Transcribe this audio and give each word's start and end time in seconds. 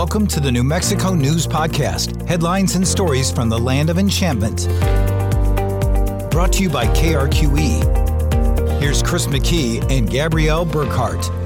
Welcome 0.00 0.26
to 0.28 0.40
the 0.40 0.50
New 0.50 0.64
Mexico 0.64 1.12
News 1.12 1.46
Podcast 1.46 2.26
headlines 2.26 2.74
and 2.74 2.88
stories 2.88 3.30
from 3.30 3.50
the 3.50 3.58
land 3.58 3.90
of 3.90 3.98
enchantment. 3.98 4.66
Brought 6.30 6.54
to 6.54 6.62
you 6.62 6.70
by 6.70 6.86
KRQE. 6.86 8.80
Here's 8.80 9.02
Chris 9.02 9.26
McKee 9.26 9.82
and 9.90 10.08
Gabrielle 10.08 10.64
Burkhart. 10.64 11.39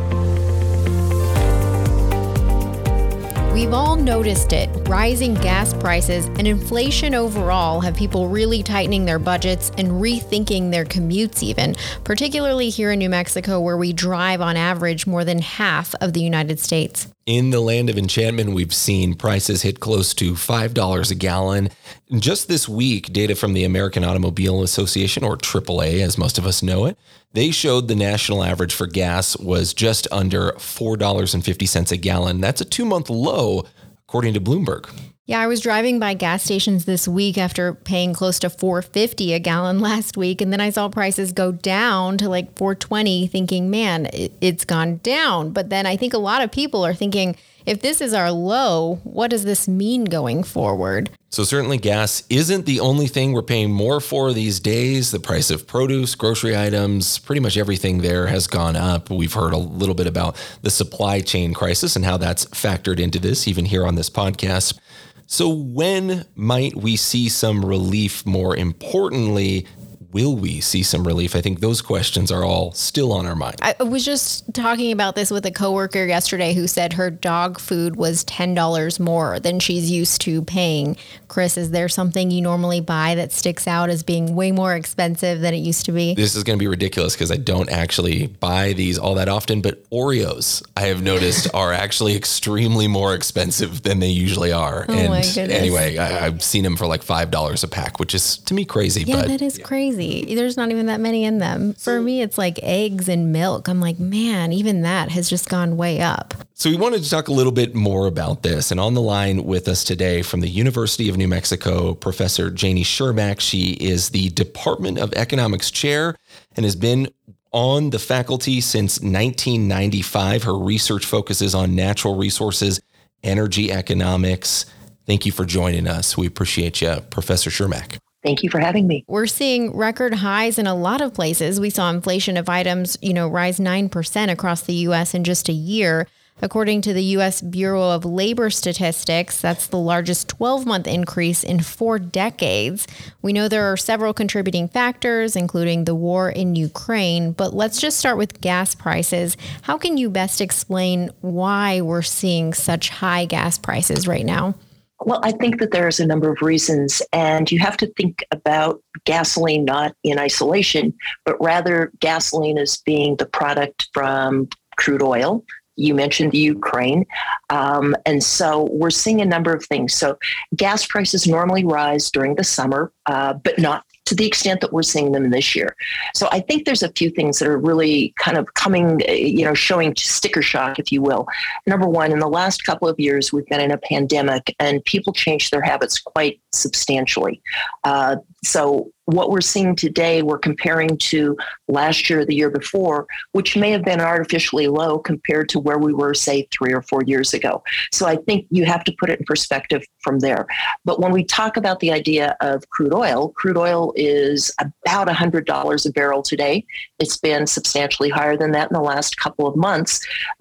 We've 3.54 3.72
all 3.72 3.94
noticed 3.94 4.52
it. 4.52 4.68
Rising 4.88 5.34
gas 5.34 5.72
prices 5.74 6.26
and 6.26 6.48
inflation 6.48 7.14
overall 7.14 7.80
have 7.82 7.94
people 7.94 8.28
really 8.28 8.64
tightening 8.64 9.04
their 9.04 9.20
budgets 9.20 9.70
and 9.78 9.92
rethinking 10.02 10.72
their 10.72 10.84
commutes, 10.84 11.40
even, 11.40 11.76
particularly 12.02 12.68
here 12.68 12.90
in 12.90 12.98
New 12.98 13.08
Mexico, 13.08 13.60
where 13.60 13.76
we 13.76 13.92
drive 13.92 14.40
on 14.40 14.56
average 14.56 15.06
more 15.06 15.24
than 15.24 15.38
half 15.38 15.94
of 16.00 16.14
the 16.14 16.20
United 16.20 16.58
States. 16.58 17.06
In 17.26 17.50
the 17.50 17.60
land 17.60 17.88
of 17.88 17.96
enchantment, 17.96 18.54
we've 18.54 18.74
seen 18.74 19.14
prices 19.14 19.62
hit 19.62 19.78
close 19.78 20.14
to 20.14 20.32
$5 20.32 21.10
a 21.12 21.14
gallon. 21.14 21.70
Just 22.12 22.48
this 22.48 22.68
week, 22.68 23.12
data 23.12 23.36
from 23.36 23.52
the 23.52 23.62
American 23.62 24.02
Automobile 24.02 24.64
Association, 24.64 25.22
or 25.22 25.36
AAA 25.36 26.00
as 26.00 26.18
most 26.18 26.38
of 26.38 26.46
us 26.46 26.60
know 26.60 26.86
it, 26.86 26.98
they 27.34 27.50
showed 27.50 27.88
the 27.88 27.94
national 27.94 28.42
average 28.42 28.74
for 28.74 28.86
gas 28.86 29.36
was 29.36 29.74
just 29.74 30.08
under 30.10 30.52
$4.50 30.52 31.92
a 31.92 31.96
gallon. 31.96 32.40
That's 32.40 32.60
a 32.60 32.64
two 32.64 32.84
month 32.84 33.10
low, 33.10 33.64
according 34.04 34.34
to 34.34 34.40
Bloomberg. 34.40 34.90
Yeah, 35.26 35.40
I 35.40 35.46
was 35.46 35.60
driving 35.60 35.98
by 35.98 36.12
gas 36.12 36.42
stations 36.42 36.84
this 36.84 37.08
week 37.08 37.38
after 37.38 37.72
paying 37.72 38.12
close 38.12 38.38
to 38.40 38.50
450 38.50 39.32
a 39.32 39.38
gallon 39.38 39.80
last 39.80 40.18
week 40.18 40.42
and 40.42 40.52
then 40.52 40.60
I 40.60 40.68
saw 40.68 40.90
prices 40.90 41.32
go 41.32 41.50
down 41.50 42.18
to 42.18 42.28
like 42.28 42.54
420 42.58 43.26
thinking, 43.28 43.70
"Man, 43.70 44.08
it's 44.12 44.66
gone 44.66 45.00
down." 45.02 45.52
But 45.52 45.70
then 45.70 45.86
I 45.86 45.96
think 45.96 46.12
a 46.12 46.18
lot 46.18 46.42
of 46.42 46.52
people 46.52 46.84
are 46.84 46.92
thinking 46.92 47.36
if 47.66 47.80
this 47.80 48.02
is 48.02 48.12
our 48.12 48.30
low, 48.30 49.00
what 49.04 49.30
does 49.30 49.44
this 49.44 49.66
mean 49.66 50.04
going 50.04 50.42
forward? 50.42 51.08
So, 51.30 51.42
certainly, 51.42 51.78
gas 51.78 52.22
isn't 52.28 52.66
the 52.66 52.78
only 52.78 53.06
thing 53.08 53.32
we're 53.32 53.42
paying 53.42 53.72
more 53.72 54.00
for 54.00 54.32
these 54.32 54.60
days. 54.60 55.10
The 55.10 55.18
price 55.18 55.50
of 55.50 55.66
produce, 55.66 56.14
grocery 56.14 56.56
items, 56.56 57.18
pretty 57.18 57.40
much 57.40 57.56
everything 57.56 58.02
there 58.02 58.26
has 58.26 58.46
gone 58.46 58.76
up. 58.76 59.10
We've 59.10 59.32
heard 59.32 59.52
a 59.52 59.58
little 59.58 59.96
bit 59.96 60.06
about 60.06 60.36
the 60.62 60.70
supply 60.70 61.20
chain 61.20 61.52
crisis 61.52 61.96
and 61.96 62.04
how 62.04 62.18
that's 62.18 62.44
factored 62.46 63.00
into 63.00 63.18
this, 63.18 63.48
even 63.48 63.64
here 63.64 63.84
on 63.86 63.96
this 63.96 64.10
podcast. 64.10 64.78
So, 65.26 65.48
when 65.48 66.26
might 66.34 66.76
we 66.76 66.96
see 66.96 67.28
some 67.28 67.64
relief? 67.64 68.26
More 68.26 68.56
importantly, 68.56 69.66
will 70.14 70.36
we 70.36 70.60
see 70.60 70.82
some 70.84 71.06
relief? 71.06 71.34
I 71.34 71.40
think 71.40 71.58
those 71.58 71.82
questions 71.82 72.30
are 72.30 72.44
all 72.44 72.72
still 72.72 73.12
on 73.12 73.26
our 73.26 73.34
mind. 73.34 73.56
I 73.60 73.74
was 73.82 74.04
just 74.04 74.54
talking 74.54 74.92
about 74.92 75.16
this 75.16 75.30
with 75.30 75.44
a 75.44 75.50
coworker 75.50 76.06
yesterday 76.06 76.54
who 76.54 76.68
said 76.68 76.92
her 76.92 77.10
dog 77.10 77.58
food 77.58 77.96
was 77.96 78.24
$10 78.24 79.00
more 79.00 79.40
than 79.40 79.58
she's 79.58 79.90
used 79.90 80.20
to 80.22 80.42
paying. 80.42 80.96
Chris, 81.26 81.56
is 81.56 81.72
there 81.72 81.88
something 81.88 82.30
you 82.30 82.40
normally 82.40 82.80
buy 82.80 83.16
that 83.16 83.32
sticks 83.32 83.66
out 83.66 83.90
as 83.90 84.04
being 84.04 84.36
way 84.36 84.52
more 84.52 84.76
expensive 84.76 85.40
than 85.40 85.52
it 85.52 85.58
used 85.58 85.84
to 85.86 85.92
be? 85.92 86.14
This 86.14 86.36
is 86.36 86.44
going 86.44 86.56
to 86.56 86.62
be 86.62 86.68
ridiculous 86.68 87.14
because 87.14 87.32
I 87.32 87.36
don't 87.36 87.68
actually 87.68 88.28
buy 88.28 88.72
these 88.72 88.98
all 88.98 89.16
that 89.16 89.28
often, 89.28 89.60
but 89.60 89.82
Oreos, 89.90 90.62
I 90.76 90.82
have 90.82 91.02
noticed, 91.02 91.48
are 91.54 91.72
actually 91.72 92.14
extremely 92.14 92.86
more 92.86 93.14
expensive 93.14 93.82
than 93.82 93.98
they 93.98 94.10
usually 94.10 94.52
are. 94.52 94.86
Oh 94.88 94.92
and 94.92 95.08
my 95.08 95.22
goodness. 95.22 95.36
anyway, 95.36 95.98
I, 95.98 96.06
have 96.06 96.40
seen 96.40 96.62
them 96.62 96.76
for 96.76 96.86
like 96.86 97.02
$5 97.02 97.64
a 97.64 97.68
pack, 97.68 97.98
which 97.98 98.14
is 98.14 98.36
to 98.38 98.54
me 98.54 98.64
crazy. 98.64 99.02
Yeah, 99.02 99.16
but 99.16 99.28
that 99.28 99.42
is 99.42 99.58
crazy. 99.58 100.03
There's 100.34 100.56
not 100.56 100.70
even 100.70 100.86
that 100.86 101.00
many 101.00 101.24
in 101.24 101.38
them. 101.38 101.74
For 101.74 102.00
me, 102.00 102.22
it's 102.22 102.38
like 102.38 102.58
eggs 102.62 103.08
and 103.08 103.32
milk. 103.32 103.68
I'm 103.68 103.80
like, 103.80 103.98
man, 103.98 104.52
even 104.52 104.82
that 104.82 105.10
has 105.10 105.28
just 105.28 105.48
gone 105.48 105.76
way 105.76 106.00
up. 106.00 106.34
So 106.54 106.70
we 106.70 106.76
wanted 106.76 107.02
to 107.02 107.10
talk 107.10 107.28
a 107.28 107.32
little 107.32 107.52
bit 107.52 107.74
more 107.74 108.06
about 108.06 108.42
this. 108.42 108.70
And 108.70 108.78
on 108.78 108.94
the 108.94 109.02
line 109.02 109.44
with 109.44 109.68
us 109.68 109.84
today 109.84 110.22
from 110.22 110.40
the 110.40 110.48
University 110.48 111.08
of 111.08 111.16
New 111.16 111.28
Mexico, 111.28 111.94
Professor 111.94 112.50
Janie 112.50 112.84
Chermak. 112.84 113.40
She 113.40 113.72
is 113.72 114.10
the 114.10 114.30
Department 114.30 114.98
of 114.98 115.12
Economics 115.14 115.70
chair 115.70 116.16
and 116.56 116.64
has 116.64 116.76
been 116.76 117.08
on 117.52 117.90
the 117.90 117.98
faculty 117.98 118.60
since 118.60 119.00
1995. 119.00 120.44
Her 120.44 120.58
research 120.58 121.04
focuses 121.04 121.54
on 121.54 121.74
natural 121.74 122.16
resources, 122.16 122.80
energy 123.22 123.72
economics. 123.72 124.66
Thank 125.06 125.26
you 125.26 125.32
for 125.32 125.44
joining 125.44 125.86
us. 125.86 126.16
We 126.16 126.26
appreciate 126.26 126.80
you, 126.80 127.00
Professor 127.10 127.50
Chermak. 127.50 127.98
Thank 128.24 128.42
you 128.42 128.48
for 128.48 128.58
having 128.58 128.86
me. 128.86 129.04
We're 129.06 129.26
seeing 129.26 129.76
record 129.76 130.14
highs 130.14 130.58
in 130.58 130.66
a 130.66 130.74
lot 130.74 131.02
of 131.02 131.12
places. 131.12 131.60
We 131.60 131.68
saw 131.68 131.90
inflation 131.90 132.38
of 132.38 132.48
items, 132.48 132.96
you 133.02 133.12
know, 133.12 133.28
rise 133.28 133.60
9% 133.60 134.32
across 134.32 134.62
the 134.62 134.72
US 134.74 135.12
in 135.12 135.24
just 135.24 135.50
a 135.50 135.52
year. 135.52 136.08
According 136.40 136.80
to 136.82 136.94
the 136.94 137.02
US 137.18 137.42
Bureau 137.42 137.90
of 137.90 138.06
Labor 138.06 138.48
Statistics, 138.48 139.40
that's 139.40 139.66
the 139.66 139.78
largest 139.78 140.28
12 140.28 140.64
month 140.64 140.86
increase 140.86 141.44
in 141.44 141.60
four 141.60 141.98
decades. 141.98 142.86
We 143.20 143.34
know 143.34 143.46
there 143.46 143.70
are 143.70 143.76
several 143.76 144.14
contributing 144.14 144.68
factors, 144.68 145.36
including 145.36 145.84
the 145.84 145.94
war 145.94 146.30
in 146.30 146.56
Ukraine, 146.56 147.32
but 147.32 147.52
let's 147.52 147.78
just 147.78 147.98
start 147.98 148.16
with 148.16 148.40
gas 148.40 148.74
prices. 148.74 149.36
How 149.62 149.76
can 149.76 149.98
you 149.98 150.08
best 150.08 150.40
explain 150.40 151.10
why 151.20 151.82
we're 151.82 152.02
seeing 152.02 152.54
such 152.54 152.88
high 152.88 153.26
gas 153.26 153.58
prices 153.58 154.08
right 154.08 154.24
now? 154.24 154.54
Well, 155.04 155.20
I 155.22 155.32
think 155.32 155.60
that 155.60 155.70
there's 155.70 156.00
a 156.00 156.06
number 156.06 156.30
of 156.32 156.40
reasons, 156.40 157.02
and 157.12 157.50
you 157.52 157.58
have 157.58 157.76
to 157.78 157.86
think 157.94 158.24
about 158.30 158.82
gasoline 159.04 159.64
not 159.64 159.94
in 160.02 160.18
isolation, 160.18 160.94
but 161.24 161.40
rather 161.40 161.92
gasoline 162.00 162.58
as 162.58 162.78
being 162.78 163.16
the 163.16 163.26
product 163.26 163.88
from 163.92 164.48
crude 164.76 165.02
oil. 165.02 165.44
You 165.76 165.94
mentioned 165.94 166.32
the 166.32 166.38
Ukraine. 166.38 167.04
Um, 167.50 167.96
and 168.06 168.22
so 168.22 168.68
we're 168.70 168.90
seeing 168.90 169.20
a 169.20 169.26
number 169.26 169.52
of 169.52 169.64
things. 169.64 169.92
So 169.92 170.18
gas 170.54 170.86
prices 170.86 171.26
normally 171.26 171.64
rise 171.64 172.10
during 172.10 172.36
the 172.36 172.44
summer, 172.44 172.92
uh, 173.06 173.34
but 173.34 173.58
not 173.58 173.84
to 174.06 174.14
the 174.14 174.26
extent 174.26 174.60
that 174.60 174.72
we're 174.72 174.82
seeing 174.82 175.12
them 175.12 175.30
this 175.30 175.54
year. 175.54 175.74
So 176.14 176.28
I 176.30 176.40
think 176.40 176.64
there's 176.64 176.82
a 176.82 176.92
few 176.92 177.10
things 177.10 177.38
that 177.38 177.48
are 177.48 177.58
really 177.58 178.12
kind 178.18 178.36
of 178.36 178.52
coming, 178.54 179.02
eh, 179.06 179.14
you 179.14 179.44
know, 179.44 179.54
showing 179.54 179.94
sticker 179.96 180.42
shock, 180.42 180.78
if 180.78 180.92
you 180.92 181.00
will. 181.00 181.26
Number 181.66 181.86
one, 181.86 182.12
in 182.12 182.18
the 182.18 182.28
last 182.28 182.64
couple 182.64 182.88
of 182.88 182.98
years, 182.98 183.32
we've 183.32 183.46
been 183.46 183.60
in 183.60 183.70
a 183.70 183.78
pandemic 183.78 184.54
and 184.58 184.84
people 184.84 185.12
changed 185.12 185.50
their 185.52 185.62
habits 185.62 185.98
quite 185.98 186.40
substantially. 186.54 187.42
Uh, 187.84 188.16
so 188.44 188.92
what 189.06 189.30
we're 189.30 189.40
seeing 189.40 189.76
today, 189.76 190.22
we're 190.22 190.38
comparing 190.38 190.96
to 190.96 191.36
last 191.68 192.08
year, 192.08 192.24
the 192.24 192.34
year 192.34 192.50
before, 192.50 193.06
which 193.32 193.56
may 193.56 193.70
have 193.70 193.84
been 193.84 194.00
artificially 194.00 194.66
low 194.66 194.98
compared 194.98 195.48
to 195.50 195.58
where 195.60 195.78
we 195.78 195.92
were, 195.92 196.14
say, 196.14 196.48
three 196.50 196.72
or 196.72 196.80
four 196.82 197.02
years 197.04 197.34
ago. 197.34 197.62
So 197.92 198.06
I 198.06 198.16
think 198.16 198.46
you 198.50 198.64
have 198.64 198.82
to 198.84 198.94
put 198.98 199.10
it 199.10 199.18
in 199.18 199.26
perspective 199.26 199.82
from 200.00 200.20
there. 200.20 200.46
But 200.84 201.00
when 201.00 201.12
we 201.12 201.24
talk 201.24 201.56
about 201.56 201.80
the 201.80 201.92
idea 201.92 202.36
of 202.40 202.68
crude 202.70 202.94
oil, 202.94 203.30
crude 203.30 203.58
oil 203.58 203.92
is 203.94 204.50
about 204.58 205.08
$100 205.08 205.86
a 205.86 205.90
barrel 205.92 206.22
today. 206.22 206.64
It's 206.98 207.18
been 207.18 207.46
substantially 207.46 208.08
higher 208.08 208.36
than 208.36 208.52
that 208.52 208.70
in 208.70 208.74
the 208.74 208.80
last 208.80 209.18
couple 209.18 209.46
of 209.46 209.56
months. 209.56 210.00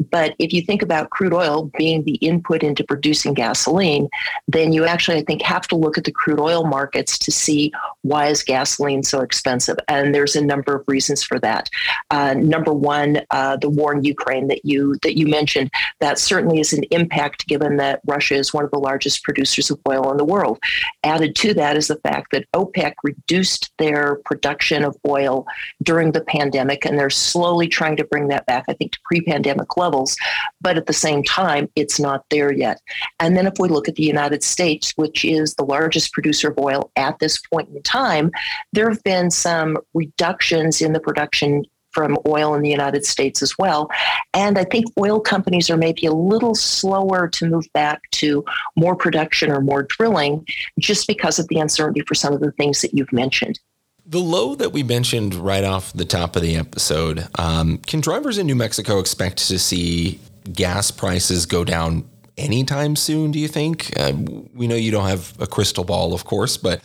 But 0.09 0.35
if 0.39 0.53
you 0.53 0.61
think 0.61 0.81
about 0.81 1.09
crude 1.09 1.33
oil 1.33 1.69
being 1.77 2.03
the 2.03 2.15
input 2.15 2.63
into 2.63 2.83
producing 2.83 3.33
gasoline, 3.33 4.07
then 4.47 4.71
you 4.71 4.85
actually, 4.85 5.17
I 5.17 5.23
think, 5.23 5.41
have 5.41 5.67
to 5.67 5.75
look 5.75 5.97
at 5.97 6.02
the 6.03 6.11
crude 6.11 6.39
oil 6.39 6.65
markets 6.65 7.17
to 7.19 7.31
see 7.31 7.71
why 8.01 8.27
is 8.27 8.43
gasoline 8.43 9.03
so 9.03 9.21
expensive? 9.21 9.77
And 9.87 10.13
there's 10.13 10.35
a 10.35 10.45
number 10.45 10.75
of 10.75 10.83
reasons 10.87 11.23
for 11.23 11.39
that. 11.39 11.69
Uh, 12.11 12.33
number 12.33 12.73
one, 12.73 13.21
uh, 13.31 13.57
the 13.57 13.69
war 13.69 13.93
in 13.93 14.03
Ukraine 14.03 14.47
that 14.47 14.65
you 14.65 14.95
that 15.03 15.17
you 15.17 15.27
mentioned. 15.27 15.71
That 15.99 16.19
certainly 16.19 16.59
is 16.59 16.73
an 16.73 16.83
impact, 16.91 17.47
given 17.47 17.77
that 17.77 18.01
Russia 18.05 18.35
is 18.35 18.53
one 18.53 18.65
of 18.65 18.71
the 18.71 18.79
largest 18.79 19.23
producers 19.23 19.71
of 19.71 19.79
oil 19.89 20.11
in 20.11 20.17
the 20.17 20.25
world. 20.25 20.59
Added 21.03 21.35
to 21.37 21.53
that 21.55 21.77
is 21.77 21.87
the 21.87 21.99
fact 22.07 22.31
that 22.31 22.47
OPEC 22.53 22.93
reduced 23.03 23.71
their 23.77 24.15
production 24.25 24.83
of 24.83 24.97
oil 25.07 25.45
during 25.81 26.11
the 26.11 26.21
pandemic, 26.21 26.85
and 26.85 26.99
they're 26.99 27.09
slowly 27.09 27.67
trying 27.67 27.95
to 27.97 28.03
bring 28.03 28.27
that 28.27 28.45
back, 28.45 28.65
I 28.67 28.73
think, 28.73 28.91
to 28.93 28.99
pre-pandemic 29.05 29.77
levels. 29.77 30.15
But 30.61 30.77
at 30.77 30.85
the 30.85 30.93
same 30.93 31.23
time, 31.23 31.69
it's 31.75 31.99
not 31.99 32.25
there 32.29 32.51
yet. 32.51 32.81
And 33.19 33.37
then 33.37 33.47
if 33.47 33.53
we 33.59 33.69
look 33.69 33.87
at 33.87 33.95
the 33.95 34.03
United 34.03 34.43
States, 34.43 34.93
which 34.95 35.23
is 35.23 35.55
the 35.55 35.65
largest 35.65 35.92
producer 36.07 36.49
of 36.49 36.57
oil 36.57 36.91
at 36.95 37.19
this 37.19 37.37
point 37.37 37.69
in 37.69 37.81
time, 37.83 38.31
there 38.71 38.89
have 38.89 39.03
been 39.03 39.31
some 39.31 39.77
reductions 39.93 40.81
in 40.81 40.93
the 40.93 40.99
production 40.99 41.65
from 41.93 42.17
oil 42.27 42.55
in 42.55 42.61
the 42.61 42.69
United 42.69 43.05
States 43.05 43.41
as 43.41 43.57
well. 43.57 43.89
And 44.33 44.57
I 44.57 44.63
think 44.63 44.85
oil 44.99 45.19
companies 45.19 45.69
are 45.69 45.77
maybe 45.77 46.05
a 46.05 46.11
little 46.11 46.55
slower 46.55 47.27
to 47.29 47.45
move 47.47 47.67
back 47.73 48.01
to 48.13 48.43
more 48.75 48.95
production 48.95 49.51
or 49.51 49.61
more 49.61 49.83
drilling 49.83 50.45
just 50.79 51.07
because 51.07 51.39
of 51.39 51.47
the 51.47 51.59
uncertainty 51.59 52.01
for 52.01 52.15
some 52.15 52.33
of 52.33 52.41
the 52.41 52.51
things 52.53 52.81
that 52.81 52.93
you've 52.93 53.13
mentioned. 53.13 53.59
The 54.05 54.19
low 54.19 54.55
that 54.55 54.73
we 54.73 54.83
mentioned 54.83 55.33
right 55.35 55.63
off 55.63 55.93
the 55.93 56.03
top 56.03 56.35
of 56.35 56.41
the 56.41 56.57
episode, 56.57 57.27
um, 57.35 57.77
can 57.77 58.01
drivers 58.01 58.37
in 58.37 58.47
New 58.47 58.55
Mexico 58.55 58.99
expect 58.99 59.47
to 59.47 59.57
see 59.57 60.19
gas 60.51 60.91
prices 60.91 61.45
go 61.45 61.63
down 61.63 62.09
anytime 62.37 62.95
soon, 62.95 63.31
do 63.31 63.39
you 63.39 63.47
think? 63.47 63.97
Uh, 63.99 64.13
we 64.53 64.67
know 64.67 64.75
you 64.75 64.91
don't 64.91 65.07
have 65.07 65.33
a 65.39 65.47
crystal 65.47 65.83
ball, 65.83 66.13
of 66.13 66.25
course, 66.25 66.57
but 66.57 66.81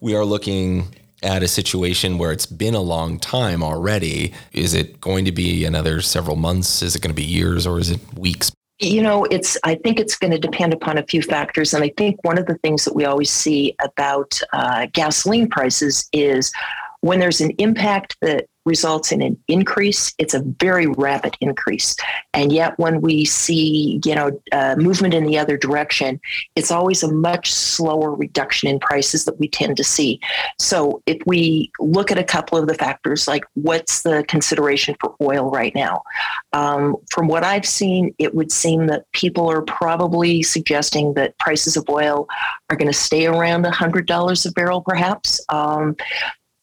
we 0.00 0.14
are 0.14 0.24
looking 0.24 0.94
at 1.22 1.42
a 1.42 1.48
situation 1.48 2.18
where 2.18 2.32
it's 2.32 2.46
been 2.46 2.74
a 2.74 2.80
long 2.80 3.18
time 3.18 3.62
already. 3.62 4.32
Is 4.52 4.74
it 4.74 5.00
going 5.00 5.24
to 5.24 5.32
be 5.32 5.64
another 5.64 6.00
several 6.00 6.36
months? 6.36 6.82
Is 6.82 6.94
it 6.94 7.02
going 7.02 7.14
to 7.14 7.20
be 7.20 7.24
years 7.24 7.66
or 7.66 7.78
is 7.78 7.90
it 7.90 8.00
weeks? 8.18 8.52
You 8.78 9.00
know, 9.00 9.24
it's. 9.24 9.56
I 9.64 9.76
think 9.76 9.98
it's 9.98 10.16
going 10.16 10.32
to 10.32 10.38
depend 10.38 10.74
upon 10.74 10.98
a 10.98 11.02
few 11.06 11.22
factors, 11.22 11.72
and 11.72 11.82
I 11.82 11.90
think 11.96 12.22
one 12.24 12.36
of 12.36 12.44
the 12.44 12.56
things 12.56 12.84
that 12.84 12.94
we 12.94 13.06
always 13.06 13.30
see 13.30 13.74
about 13.82 14.38
uh, 14.52 14.86
gasoline 14.92 15.48
prices 15.48 16.06
is 16.12 16.52
when 17.06 17.20
there's 17.20 17.40
an 17.40 17.50
impact 17.58 18.16
that 18.20 18.46
results 18.66 19.12
in 19.12 19.22
an 19.22 19.38
increase, 19.48 20.12
it's 20.18 20.34
a 20.34 20.42
very 20.60 20.86
rapid 20.86 21.36
increase. 21.40 21.96
And 22.34 22.52
yet, 22.52 22.78
when 22.78 23.00
we 23.00 23.24
see, 23.24 24.00
you 24.04 24.14
know, 24.14 24.42
uh, 24.52 24.74
movement 24.76 25.14
in 25.14 25.24
the 25.24 25.38
other 25.38 25.56
direction, 25.56 26.20
it's 26.56 26.70
always 26.70 27.02
a 27.02 27.10
much 27.10 27.52
slower 27.52 28.12
reduction 28.12 28.68
in 28.68 28.80
prices 28.80 29.24
that 29.24 29.38
we 29.38 29.48
tend 29.48 29.76
to 29.78 29.84
see. 29.84 30.20
So, 30.58 31.02
if 31.06 31.18
we 31.24 31.70
look 31.78 32.10
at 32.10 32.18
a 32.18 32.24
couple 32.24 32.58
of 32.58 32.66
the 32.66 32.74
factors, 32.74 33.26
like 33.26 33.44
what's 33.54 34.02
the 34.02 34.24
consideration 34.28 34.96
for 35.00 35.14
oil 35.22 35.50
right 35.50 35.74
now? 35.74 36.02
Um, 36.52 36.96
from 37.10 37.28
what 37.28 37.44
I've 37.44 37.66
seen, 37.66 38.14
it 38.18 38.34
would 38.34 38.50
seem 38.50 38.88
that 38.88 39.04
people 39.12 39.50
are 39.50 39.62
probably 39.62 40.42
suggesting 40.42 41.14
that 41.14 41.38
prices 41.38 41.76
of 41.76 41.88
oil 41.88 42.26
are 42.68 42.76
going 42.76 42.90
to 42.90 42.98
stay 42.98 43.26
around 43.26 43.64
$100 43.64 44.46
a 44.46 44.52
barrel, 44.52 44.80
perhaps. 44.80 45.40
Um, 45.48 45.96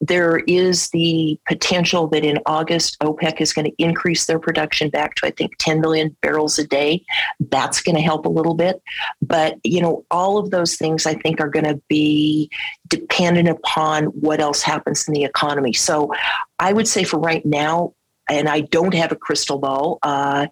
there 0.08 0.40
is 0.48 0.90
the 0.90 1.40
potential 1.48 2.08
that 2.08 2.26
in 2.26 2.40
August, 2.46 3.00
OPEC 3.00 3.40
is 3.40 3.54
going 3.54 3.66
to 3.66 3.84
increase 3.84 4.26
their 4.26 4.40
production 4.40 4.90
back 4.90 5.16
to, 5.16 5.28
I 5.28 5.32
think, 5.32 5.54
10 5.60 5.80
million 5.80 6.16
barrels 6.22 6.60
a 6.60 6.68
day. 6.68 7.06
That's 7.40 7.82
going 7.82 7.96
to 7.96 8.02
help 8.02 8.26
a 8.26 8.30
little 8.30 8.54
bit. 8.54 8.82
But, 9.22 9.58
you 9.64 9.82
know, 9.82 10.06
all 10.12 10.38
of 10.38 10.52
those 10.52 10.76
things 10.76 11.06
I 11.06 11.14
think 11.14 11.40
are 11.40 11.50
going 11.50 11.66
to 11.66 11.82
be 11.88 12.50
dependent 12.90 13.48
upon 13.48 14.06
what 14.06 14.42
else 14.42 14.62
happens 14.62 15.08
in 15.08 15.14
the 15.14 15.24
economy. 15.24 15.72
So 15.72 16.14
I 16.60 16.74
would 16.74 16.88
say 16.88 17.06
for 17.06 17.20
right 17.20 17.46
now, 17.46 17.94
and 18.30 18.50
I 18.50 18.62
don't 18.62 18.94
have 18.94 19.12
a 19.12 19.18
crystal 19.18 19.60
ball, 19.60 20.00
uh, 20.02 20.48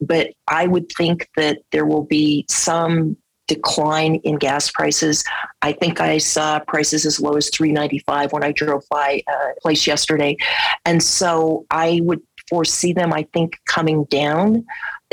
but 0.00 0.30
I 0.48 0.66
would 0.66 0.90
think 0.92 1.28
that 1.36 1.58
there 1.72 1.86
will 1.86 2.04
be 2.04 2.44
some 2.48 3.16
decline 3.46 4.16
in 4.16 4.36
gas 4.36 4.70
prices. 4.70 5.24
I 5.62 5.72
think 5.72 6.00
I 6.00 6.18
saw 6.18 6.58
prices 6.60 7.06
as 7.06 7.20
low 7.20 7.36
as 7.36 7.50
395 7.50 8.32
when 8.32 8.44
I 8.44 8.52
drove 8.52 8.84
by 8.90 9.22
a 9.28 9.32
uh, 9.32 9.52
place 9.62 9.86
yesterday. 9.86 10.36
And 10.84 11.02
so 11.02 11.66
I 11.70 12.00
would 12.02 12.22
foresee 12.48 12.92
them, 12.92 13.12
I 13.12 13.26
think, 13.32 13.58
coming 13.66 14.04
down. 14.04 14.64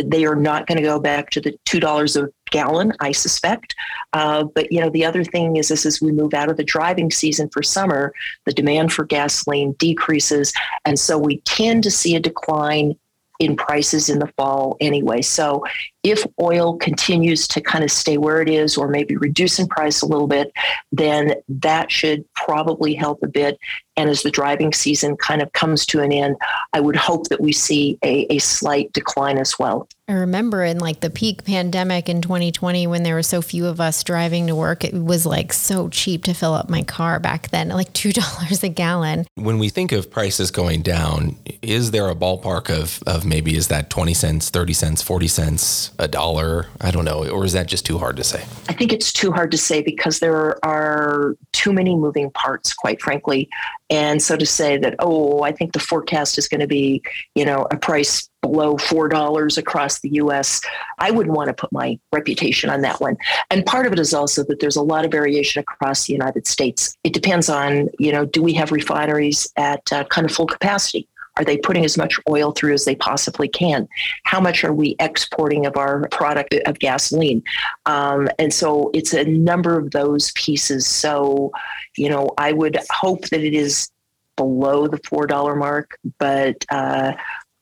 They 0.03 0.25
are 0.25 0.35
not 0.35 0.67
going 0.67 0.77
to 0.77 0.83
go 0.83 0.99
back 0.99 1.29
to 1.31 1.41
the 1.41 1.57
$2 1.65 2.23
a 2.23 2.29
gallon, 2.49 2.93
I 2.99 3.11
suspect. 3.11 3.75
Uh, 4.13 4.43
but, 4.43 4.71
you 4.71 4.79
know, 4.79 4.89
the 4.89 5.05
other 5.05 5.23
thing 5.23 5.55
is 5.57 5.69
this 5.69 5.85
as 5.85 6.01
we 6.01 6.11
move 6.11 6.33
out 6.33 6.49
of 6.49 6.57
the 6.57 6.63
driving 6.63 7.11
season 7.11 7.49
for 7.49 7.63
summer, 7.63 8.13
the 8.45 8.53
demand 8.53 8.93
for 8.93 9.05
gasoline 9.05 9.73
decreases. 9.73 10.53
And 10.85 10.99
so 10.99 11.17
we 11.17 11.41
tend 11.41 11.83
to 11.83 11.91
see 11.91 12.15
a 12.15 12.19
decline 12.19 12.95
in 13.39 13.55
prices 13.55 14.09
in 14.09 14.19
the 14.19 14.27
fall 14.37 14.77
anyway. 14.79 15.21
So 15.21 15.65
if 16.03 16.25
oil 16.41 16.77
continues 16.77 17.47
to 17.47 17.61
kind 17.61 17.83
of 17.83 17.91
stay 17.91 18.17
where 18.17 18.41
it 18.41 18.49
is 18.49 18.77
or 18.77 18.87
maybe 18.87 19.15
reduce 19.15 19.59
in 19.59 19.67
price 19.67 20.01
a 20.01 20.05
little 20.05 20.27
bit, 20.27 20.51
then 20.91 21.35
that 21.47 21.91
should 21.91 22.25
probably 22.35 22.93
help 22.93 23.23
a 23.23 23.27
bit. 23.27 23.57
And 23.95 24.09
as 24.09 24.23
the 24.23 24.31
driving 24.31 24.73
season 24.73 25.15
kind 25.17 25.41
of 25.41 25.51
comes 25.53 25.85
to 25.87 26.01
an 26.01 26.11
end, 26.11 26.35
I 26.73 26.79
would 26.79 26.95
hope 26.95 27.29
that 27.29 27.41
we 27.41 27.53
see 27.53 27.97
a, 28.03 28.25
a 28.33 28.39
slight 28.39 28.91
decline 28.93 29.37
as 29.37 29.57
well. 29.57 29.87
I 30.07 30.13
remember 30.13 30.63
in 30.63 30.79
like 30.79 30.99
the 30.99 31.09
peak 31.09 31.45
pandemic 31.45 32.09
in 32.09 32.21
2020 32.21 32.87
when 32.87 33.03
there 33.03 33.15
were 33.15 33.23
so 33.23 33.41
few 33.41 33.65
of 33.65 33.79
us 33.79 34.03
driving 34.03 34.47
to 34.47 34.55
work, 34.55 34.83
it 34.83 34.93
was 34.93 35.25
like 35.25 35.53
so 35.53 35.87
cheap 35.87 36.25
to 36.25 36.33
fill 36.33 36.53
up 36.53 36.69
my 36.69 36.83
car 36.83 37.19
back 37.19 37.49
then, 37.49 37.69
like 37.69 37.93
$2 37.93 38.63
a 38.63 38.69
gallon. 38.69 39.25
When 39.35 39.59
we 39.59 39.69
think 39.69 39.93
of 39.93 40.11
prices 40.11 40.51
going 40.51 40.81
down, 40.81 41.37
is 41.61 41.91
there 41.91 42.09
a 42.09 42.15
ballpark 42.15 42.69
of, 42.69 43.01
of 43.07 43.25
maybe 43.25 43.55
is 43.55 43.69
that 43.69 43.89
20 43.89 44.13
cents, 44.13 44.49
30 44.49 44.73
cents, 44.73 45.01
40 45.01 45.27
cents? 45.27 45.91
a 45.99 46.07
dollar? 46.07 46.67
I 46.81 46.91
don't 46.91 47.05
know. 47.05 47.27
Or 47.27 47.45
is 47.45 47.53
that 47.53 47.67
just 47.67 47.85
too 47.85 47.97
hard 47.97 48.17
to 48.17 48.23
say? 48.23 48.43
I 48.69 48.73
think 48.73 48.91
it's 48.93 49.11
too 49.11 49.31
hard 49.31 49.51
to 49.51 49.57
say 49.57 49.81
because 49.81 50.19
there 50.19 50.63
are 50.65 51.35
too 51.53 51.73
many 51.73 51.95
moving 51.95 52.29
parts, 52.31 52.73
quite 52.73 53.01
frankly. 53.01 53.49
And 53.89 54.21
so 54.21 54.35
to 54.35 54.45
say 54.45 54.77
that, 54.77 54.95
oh, 54.99 55.41
I 55.41 55.51
think 55.51 55.73
the 55.73 55.79
forecast 55.79 56.37
is 56.37 56.47
going 56.47 56.61
to 56.61 56.67
be, 56.67 57.01
you 57.35 57.45
know, 57.45 57.67
a 57.71 57.77
price 57.77 58.29
below 58.43 58.75
$4 58.75 59.57
across 59.57 60.01
the 60.01 60.09
US, 60.15 60.61
I 60.99 61.09
wouldn't 61.09 61.35
want 61.35 61.47
to 61.47 61.53
put 61.53 61.71
my 61.71 61.97
reputation 62.11 62.69
on 62.69 62.81
that 62.81 62.99
one. 63.01 63.17
And 63.49 63.65
part 63.65 63.87
of 63.87 63.93
it 63.93 63.99
is 63.99 64.13
also 64.13 64.43
that 64.43 64.59
there's 64.59 64.75
a 64.75 64.83
lot 64.83 65.05
of 65.05 65.11
variation 65.11 65.61
across 65.61 66.05
the 66.05 66.13
United 66.13 66.45
States. 66.45 66.95
It 67.03 67.13
depends 67.13 67.49
on, 67.49 67.89
you 67.97 68.11
know, 68.11 68.25
do 68.25 68.43
we 68.43 68.53
have 68.53 68.71
refineries 68.71 69.47
at 69.55 69.91
uh, 69.91 70.03
kind 70.03 70.29
of 70.29 70.35
full 70.35 70.45
capacity? 70.45 71.07
Are 71.37 71.45
they 71.45 71.57
putting 71.57 71.83
as 71.83 71.97
much 71.97 72.19
oil 72.29 72.51
through 72.51 72.73
as 72.73 72.85
they 72.85 72.95
possibly 72.95 73.47
can? 73.47 73.87
How 74.23 74.39
much 74.39 74.63
are 74.63 74.73
we 74.73 74.95
exporting 74.99 75.65
of 75.65 75.77
our 75.77 76.07
product 76.09 76.53
of 76.65 76.77
gasoline? 76.77 77.41
Um, 77.87 78.29
and 78.37 78.53
so 78.53 78.91
it's 78.93 79.13
a 79.13 79.23
number 79.23 79.79
of 79.79 79.91
those 79.91 80.31
pieces. 80.33 80.85
So, 80.85 81.51
you 81.97 82.09
know, 82.09 82.29
I 82.37 82.51
would 82.51 82.77
hope 82.91 83.29
that 83.29 83.41
it 83.41 83.55
is 83.55 83.89
below 84.35 84.87
the 84.87 84.97
$4 84.97 85.57
mark, 85.57 85.97
but 86.19 86.65
uh, 86.69 87.13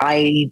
I 0.02 0.52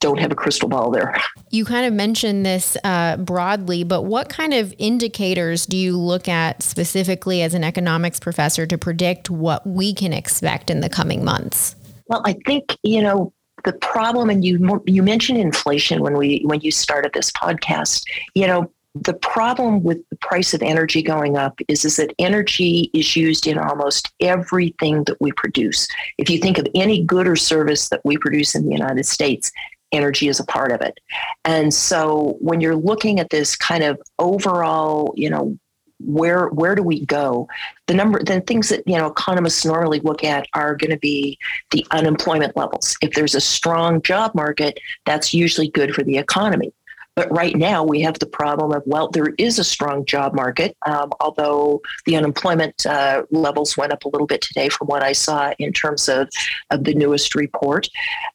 don't 0.00 0.18
have 0.18 0.32
a 0.32 0.34
crystal 0.34 0.68
ball 0.68 0.90
there. 0.90 1.14
You 1.50 1.64
kind 1.64 1.86
of 1.86 1.92
mentioned 1.92 2.44
this 2.46 2.76
uh, 2.84 3.18
broadly, 3.18 3.84
but 3.84 4.02
what 4.02 4.28
kind 4.28 4.54
of 4.54 4.74
indicators 4.78 5.66
do 5.66 5.76
you 5.76 5.96
look 5.98 6.26
at 6.26 6.62
specifically 6.62 7.42
as 7.42 7.54
an 7.54 7.64
economics 7.64 8.18
professor 8.18 8.66
to 8.66 8.78
predict 8.78 9.30
what 9.30 9.66
we 9.66 9.92
can 9.92 10.12
expect 10.12 10.70
in 10.70 10.80
the 10.80 10.88
coming 10.88 11.24
months? 11.24 11.76
Well, 12.06 12.22
I 12.24 12.34
think, 12.46 12.76
you 12.82 13.02
know, 13.02 13.32
the 13.64 13.72
problem 13.74 14.30
and 14.30 14.42
you 14.42 14.82
you 14.86 15.02
mentioned 15.02 15.38
inflation 15.38 16.00
when 16.00 16.16
we 16.16 16.40
when 16.46 16.60
you 16.60 16.70
started 16.70 17.12
this 17.12 17.30
podcast. 17.32 18.04
You 18.34 18.46
know, 18.46 18.72
the 18.94 19.14
problem 19.14 19.82
with 19.82 19.98
the 20.10 20.16
price 20.16 20.52
of 20.52 20.62
energy 20.62 21.02
going 21.02 21.36
up 21.36 21.60
is, 21.68 21.84
is 21.84 21.96
that 21.96 22.14
energy 22.18 22.90
is 22.92 23.14
used 23.14 23.46
in 23.46 23.56
almost 23.56 24.12
everything 24.20 25.04
that 25.04 25.20
we 25.20 25.30
produce. 25.32 25.86
If 26.18 26.28
you 26.28 26.38
think 26.38 26.58
of 26.58 26.66
any 26.74 27.04
good 27.04 27.28
or 27.28 27.36
service 27.36 27.88
that 27.90 28.00
we 28.04 28.16
produce 28.16 28.54
in 28.54 28.64
the 28.66 28.72
United 28.72 29.06
States, 29.06 29.52
energy 29.92 30.28
is 30.28 30.40
a 30.40 30.44
part 30.44 30.72
of 30.72 30.80
it. 30.80 30.98
And 31.44 31.72
so 31.72 32.36
when 32.40 32.60
you're 32.60 32.76
looking 32.76 33.20
at 33.20 33.30
this 33.30 33.54
kind 33.54 33.84
of 33.84 34.00
overall, 34.18 35.14
you 35.16 35.30
know, 35.30 35.56
where 36.02 36.48
where 36.48 36.74
do 36.74 36.82
we 36.82 37.04
go 37.04 37.46
the 37.86 37.92
number 37.92 38.22
the 38.24 38.40
things 38.40 38.70
that 38.70 38.82
you 38.86 38.96
know 38.96 39.06
economists 39.06 39.66
normally 39.66 40.00
look 40.00 40.24
at 40.24 40.46
are 40.54 40.74
going 40.74 40.90
to 40.90 40.98
be 40.98 41.38
the 41.72 41.86
unemployment 41.90 42.56
levels 42.56 42.96
if 43.02 43.12
there's 43.12 43.34
a 43.34 43.40
strong 43.40 44.00
job 44.00 44.34
market 44.34 44.80
that's 45.04 45.34
usually 45.34 45.68
good 45.68 45.94
for 45.94 46.02
the 46.02 46.16
economy 46.16 46.72
but 47.16 47.30
right 47.30 47.56
now 47.56 47.82
we 47.82 48.00
have 48.00 48.18
the 48.18 48.26
problem 48.26 48.72
of 48.72 48.82
well 48.86 49.08
there 49.08 49.34
is 49.38 49.58
a 49.58 49.64
strong 49.64 50.04
job 50.04 50.34
market 50.34 50.76
um, 50.86 51.10
although 51.20 51.80
the 52.06 52.16
unemployment 52.16 52.86
uh, 52.86 53.22
levels 53.30 53.76
went 53.76 53.92
up 53.92 54.04
a 54.04 54.08
little 54.08 54.26
bit 54.26 54.40
today 54.40 54.68
from 54.68 54.86
what 54.86 55.02
i 55.02 55.12
saw 55.12 55.52
in 55.58 55.72
terms 55.72 56.08
of, 56.08 56.28
of 56.70 56.84
the 56.84 56.94
newest 56.94 57.34
report. 57.34 57.88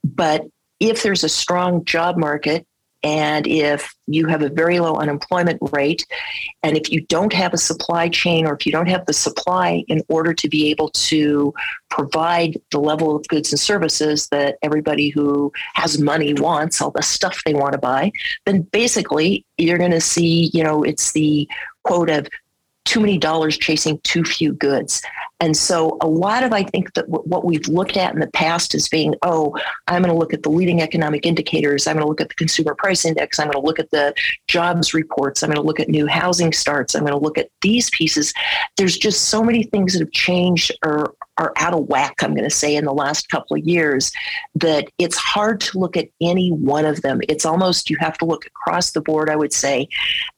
But 0.04 0.46
if 0.80 1.04
there's 1.04 1.24
a 1.24 1.30
strong 1.30 1.86
job 1.86 2.18
market 2.18 2.66
and 3.06 3.46
if 3.46 3.94
you 4.08 4.26
have 4.26 4.42
a 4.42 4.50
very 4.50 4.80
low 4.80 4.96
unemployment 4.96 5.60
rate, 5.72 6.08
and 6.64 6.76
if 6.76 6.92
you 6.92 7.02
don't 7.02 7.34
have 7.34 7.54
a 7.54 7.58
supply 7.58 8.10
chain 8.10 8.48
or 8.48 8.56
if 8.56 8.66
you 8.66 8.72
don't 8.72 8.90
have 8.90 9.06
the 9.06 9.14
supply 9.14 9.84
in 9.88 10.02
order 10.10 10.34
to 10.34 10.50
be 10.50 10.72
able 10.72 10.90
to 10.90 11.54
provide 11.92 12.60
the 12.72 12.80
level 12.80 13.16
of 13.16 13.28
goods 13.28 13.52
and 13.52 13.60
services 13.60 14.28
that 14.30 14.58
everybody 14.64 15.10
who 15.10 15.52
has 15.76 16.02
money 16.02 16.34
wants, 16.34 16.82
all 16.82 16.90
the 16.90 17.04
stuff 17.04 17.40
they 17.46 17.54
want 17.54 17.74
to 17.74 17.78
buy, 17.78 18.12
then 18.48 18.64
basically 18.64 19.46
you're 19.60 19.78
going 19.78 19.92
to 19.92 20.02
see, 20.02 20.50
you 20.52 20.64
know, 20.64 20.82
it's 20.82 21.12
the 21.12 21.48
quote 21.84 22.10
of 22.10 22.28
too 22.86 23.00
many 23.00 23.18
dollars 23.18 23.58
chasing 23.58 24.00
too 24.04 24.24
few 24.24 24.54
goods. 24.54 25.02
And 25.42 25.58
so 25.58 25.98
a 26.00 26.08
lot 26.08 26.44
of, 26.44 26.54
I 26.54 26.64
think 26.64 26.94
that 26.94 27.10
what 27.10 27.44
we've 27.44 27.68
looked 27.68 27.98
at 27.98 28.14
in 28.14 28.22
the 28.22 28.28
past 28.28 28.74
is 28.74 28.88
being, 28.88 29.16
oh, 29.22 29.58
I'm 29.88 30.02
going 30.02 30.14
to 30.14 30.18
look 30.18 30.34
at 30.34 30.44
the 30.44 30.50
leading 30.50 30.82
economic 30.82 31.26
indicators. 31.26 31.88
I'm 31.88 31.96
going 31.96 32.06
to 32.06 32.08
look 32.08 32.22
at 32.22 32.30
the 32.30 32.36
consumer 32.36 32.74
price 32.74 33.04
index. 33.04 33.38
I'm 33.38 33.48
going 33.48 33.62
to 33.62 33.66
look 33.66 33.80
at 33.80 33.92
the 33.92 34.14
jobs 34.48 34.94
reports. 34.94 35.44
I'm 35.44 35.50
going 35.50 35.62
to 35.62 35.68
look 35.68 35.82
at 35.82 35.90
new 35.90 36.08
housing 36.08 36.54
starts. 36.54 36.96
I'm 36.96 37.02
going 37.02 37.12
to 37.12 37.20
look 37.20 37.38
at 37.38 37.50
these 37.62 37.90
pieces. 37.90 38.34
There's 38.78 38.98
just 38.98 39.26
so 39.26 39.44
many 39.44 39.64
things 39.64 39.94
that 39.94 40.00
have 40.00 40.12
changed 40.12 40.72
or 40.86 41.16
are 41.38 41.52
out 41.58 41.74
of 41.74 41.88
whack, 41.88 42.16
I'm 42.22 42.34
going 42.34 42.50
to 42.50 42.56
say, 42.56 42.78
in 42.78 42.86
the 42.86 42.94
last 42.94 43.28
couple 43.28 43.58
of 43.58 43.68
years, 43.68 44.14
that 44.56 44.88
it's 44.98 45.18
hard 45.18 45.60
to 45.62 45.80
look 45.80 45.98
at 45.98 46.08
any 46.22 46.52
one 46.52 46.86
of 46.86 47.02
them. 47.02 47.20
It's 47.28 47.46
almost 47.46 47.90
you 47.90 47.98
have 48.00 48.18
to 48.20 48.26
look 48.26 48.46
across 48.46 48.92
the 48.92 49.02
board, 49.02 49.30
I 49.30 49.36
would 49.36 49.52
say, 49.52 49.90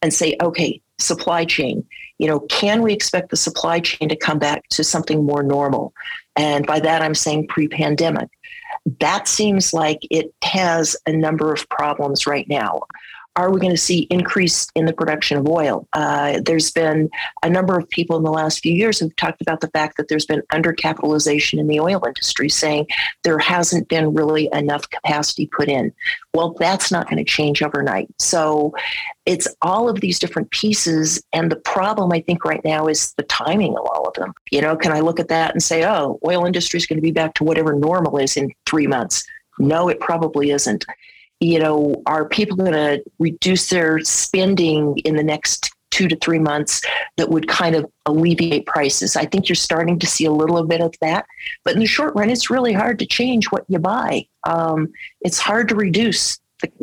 and 0.02 0.12
say, 0.12 0.36
okay, 0.42 0.82
supply 0.98 1.46
chain 1.46 1.86
you 2.18 2.28
know, 2.28 2.42
can 2.42 2.82
we 2.82 2.94
expect 2.94 3.30
the 3.30 3.38
supply 3.38 3.80
chain 3.80 4.10
to 4.10 4.16
come 4.16 4.40
back 4.40 4.68
to 4.70 4.84
something 4.84 5.26
more 5.26 5.44
normal? 5.44 5.94
And 6.36 6.66
by 6.66 6.80
that, 6.80 7.02
I'm 7.02 7.16
saying 7.16 7.48
pre 7.48 7.68
pandemic. 7.68 8.30
That 9.00 9.28
seems 9.28 9.74
like 9.74 10.00
it 10.10 10.34
has 10.44 10.96
a 11.06 11.12
number 11.12 11.54
of 11.54 11.68
problems 11.70 12.26
right 12.26 12.48
now. 12.48 12.84
Are 13.38 13.52
we 13.52 13.60
going 13.60 13.72
to 13.72 13.78
see 13.78 14.08
increase 14.10 14.68
in 14.74 14.86
the 14.86 14.94
production 14.94 15.38
of 15.38 15.48
oil? 15.48 15.88
Uh, 15.94 16.42
there's 16.44 16.72
been 16.72 17.08
a 17.44 17.50
number 17.50 17.78
of 17.78 17.88
people 17.90 18.18
in 18.18 18.24
the 18.24 18.32
last 18.32 18.62
few 18.62 18.74
years 18.74 18.98
who've 19.00 19.16
talked 19.16 19.42
about 19.42 19.62
the 19.62 19.70
fact 19.70 19.96
that 19.98 20.08
there's 20.08 20.26
been 20.26 20.42
undercapitalization 20.52 21.60
in 21.60 21.68
the 21.68 21.80
oil 21.80 22.04
industry, 22.04 22.50
saying 22.50 22.88
there 23.24 23.38
hasn't 23.38 23.88
been 23.90 24.14
really 24.16 24.50
enough 24.54 24.90
capacity 24.90 25.46
put 25.56 25.70
in. 25.70 25.94
Well, 26.34 26.56
that's 26.60 26.92
not 26.92 27.08
going 27.08 27.24
to 27.24 27.32
change 27.32 27.62
overnight. 27.62 28.08
So 28.18 28.74
it's 29.28 29.48
all 29.62 29.88
of 29.88 30.02
these 30.02 30.18
different 30.18 30.50
pieces. 30.50 31.22
And 31.32 31.52
the 31.52 31.58
problem, 31.58 32.12
I 32.12 32.22
think, 32.22 32.44
right 32.44 32.64
now 32.66 32.88
is 32.88 33.14
the 33.14 33.24
timing 33.24 33.78
of 33.78 33.86
all 33.86 34.08
of 34.08 34.16
them. 34.16 34.34
You 34.50 34.62
know, 34.62 34.76
can 34.76 34.92
I 34.92 35.02
look 35.02 35.20
at 35.20 35.28
that 35.28 35.52
and 35.52 35.62
say, 35.62 35.86
oh, 35.86 36.20
oil 36.26 36.46
industry 36.46 36.78
is 36.78 36.88
going 36.88 36.98
to 36.98 37.02
be 37.02 37.12
back 37.12 37.36
to 37.36 37.44
whatever 37.44 37.74
normal 37.74 38.18
is 38.18 38.36
in 38.36 38.52
three 38.66 38.88
months? 38.88 39.24
No, 39.60 39.90
it 39.90 40.00
probably 40.00 40.50
isn't 40.50 40.86
you 41.40 41.60
know, 41.60 42.02
are 42.06 42.28
people 42.28 42.58
going 42.58 42.72
to 42.72 43.04
reduce 43.20 43.70
their 43.70 44.00
spending 44.00 44.98
in 45.00 45.16
the 45.16 45.24
next 45.24 45.72
two 45.92 46.08
to 46.08 46.16
three 46.18 46.40
months 46.40 46.82
that 47.16 47.30
would 47.30 47.48
kind 47.48 47.76
of 47.76 47.86
alleviate 48.06 48.66
prices? 48.66 49.16
I 49.16 49.26
think 49.26 49.48
you're 49.48 49.56
starting 49.56 50.00
to 50.00 50.08
see 50.08 50.26
a 50.26 50.32
little 50.32 50.64
bit 50.66 50.82
of 50.82 50.94
that. 51.02 51.26
But 51.64 51.74
in 51.76 51.80
the 51.80 51.86
short 51.86 52.16
run, 52.16 52.30
it's 52.30 52.50
really 52.50 52.74
hard 52.74 53.00
to 53.00 53.06
change 53.06 53.48
what 53.48 53.66
you 53.68 53.80
buy. 53.80 54.26
Um, 54.46 54.92
it's 55.22 55.40
hard 55.40 55.70
to 55.70 55.76
reduce 55.76 56.40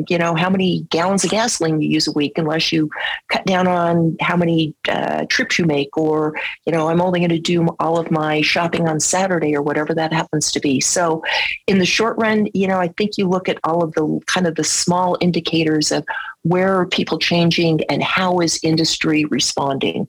you 0.07 0.17
know 0.17 0.35
how 0.35 0.49
many 0.49 0.81
gallons 0.89 1.23
of 1.23 1.31
gasoline 1.31 1.81
you 1.81 1.89
use 1.89 2.07
a 2.07 2.11
week 2.13 2.33
unless 2.37 2.71
you 2.71 2.89
cut 3.29 3.45
down 3.45 3.67
on 3.67 4.15
how 4.21 4.37
many 4.37 4.73
uh, 4.89 5.25
trips 5.29 5.59
you 5.59 5.65
make 5.65 5.97
or 5.97 6.33
you 6.65 6.71
know 6.71 6.87
i'm 6.89 7.01
only 7.01 7.19
going 7.19 7.29
to 7.29 7.39
do 7.39 7.67
all 7.79 7.97
of 7.97 8.09
my 8.11 8.41
shopping 8.41 8.87
on 8.87 8.99
saturday 8.99 9.55
or 9.55 9.61
whatever 9.61 9.93
that 9.93 10.13
happens 10.13 10.51
to 10.51 10.59
be. 10.59 10.79
So 10.79 11.23
in 11.67 11.79
the 11.79 11.85
short 11.85 12.17
run 12.17 12.47
you 12.53 12.67
know 12.67 12.79
i 12.79 12.87
think 12.97 13.17
you 13.17 13.27
look 13.27 13.49
at 13.49 13.59
all 13.63 13.83
of 13.83 13.93
the 13.93 14.19
kind 14.27 14.47
of 14.47 14.55
the 14.55 14.63
small 14.63 15.17
indicators 15.21 15.91
of 15.91 16.05
where 16.43 16.79
are 16.79 16.85
people 16.85 17.17
changing 17.17 17.81
and 17.89 18.03
how 18.03 18.39
is 18.39 18.59
industry 18.61 19.25
responding. 19.25 20.07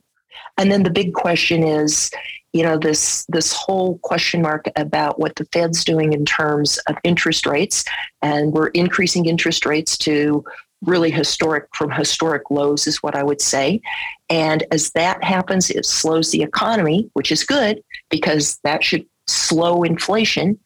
And 0.59 0.71
then 0.71 0.83
the 0.83 0.91
big 0.91 1.13
question 1.13 1.63
is 1.63 2.11
you 2.53 2.63
know 2.63 2.77
this 2.77 3.25
this 3.29 3.53
whole 3.53 3.97
question 3.99 4.41
mark 4.41 4.67
about 4.75 5.19
what 5.19 5.35
the 5.35 5.45
Fed's 5.45 5.83
doing 5.83 6.13
in 6.13 6.25
terms 6.25 6.77
of 6.87 6.95
interest 7.03 7.45
rates, 7.45 7.83
and 8.21 8.53
we're 8.53 8.67
increasing 8.67 9.25
interest 9.25 9.65
rates 9.65 9.97
to 9.99 10.43
really 10.83 11.09
historic 11.09 11.65
from 11.73 11.91
historic 11.91 12.49
lows 12.51 12.87
is 12.87 13.01
what 13.01 13.15
I 13.15 13.23
would 13.23 13.41
say. 13.41 13.81
And 14.29 14.63
as 14.71 14.91
that 14.91 15.23
happens, 15.23 15.69
it 15.69 15.85
slows 15.85 16.31
the 16.31 16.43
economy, 16.43 17.09
which 17.13 17.31
is 17.31 17.43
good 17.43 17.83
because 18.09 18.59
that 18.63 18.83
should 18.83 19.05
slow 19.27 19.83
inflation, 19.83 20.59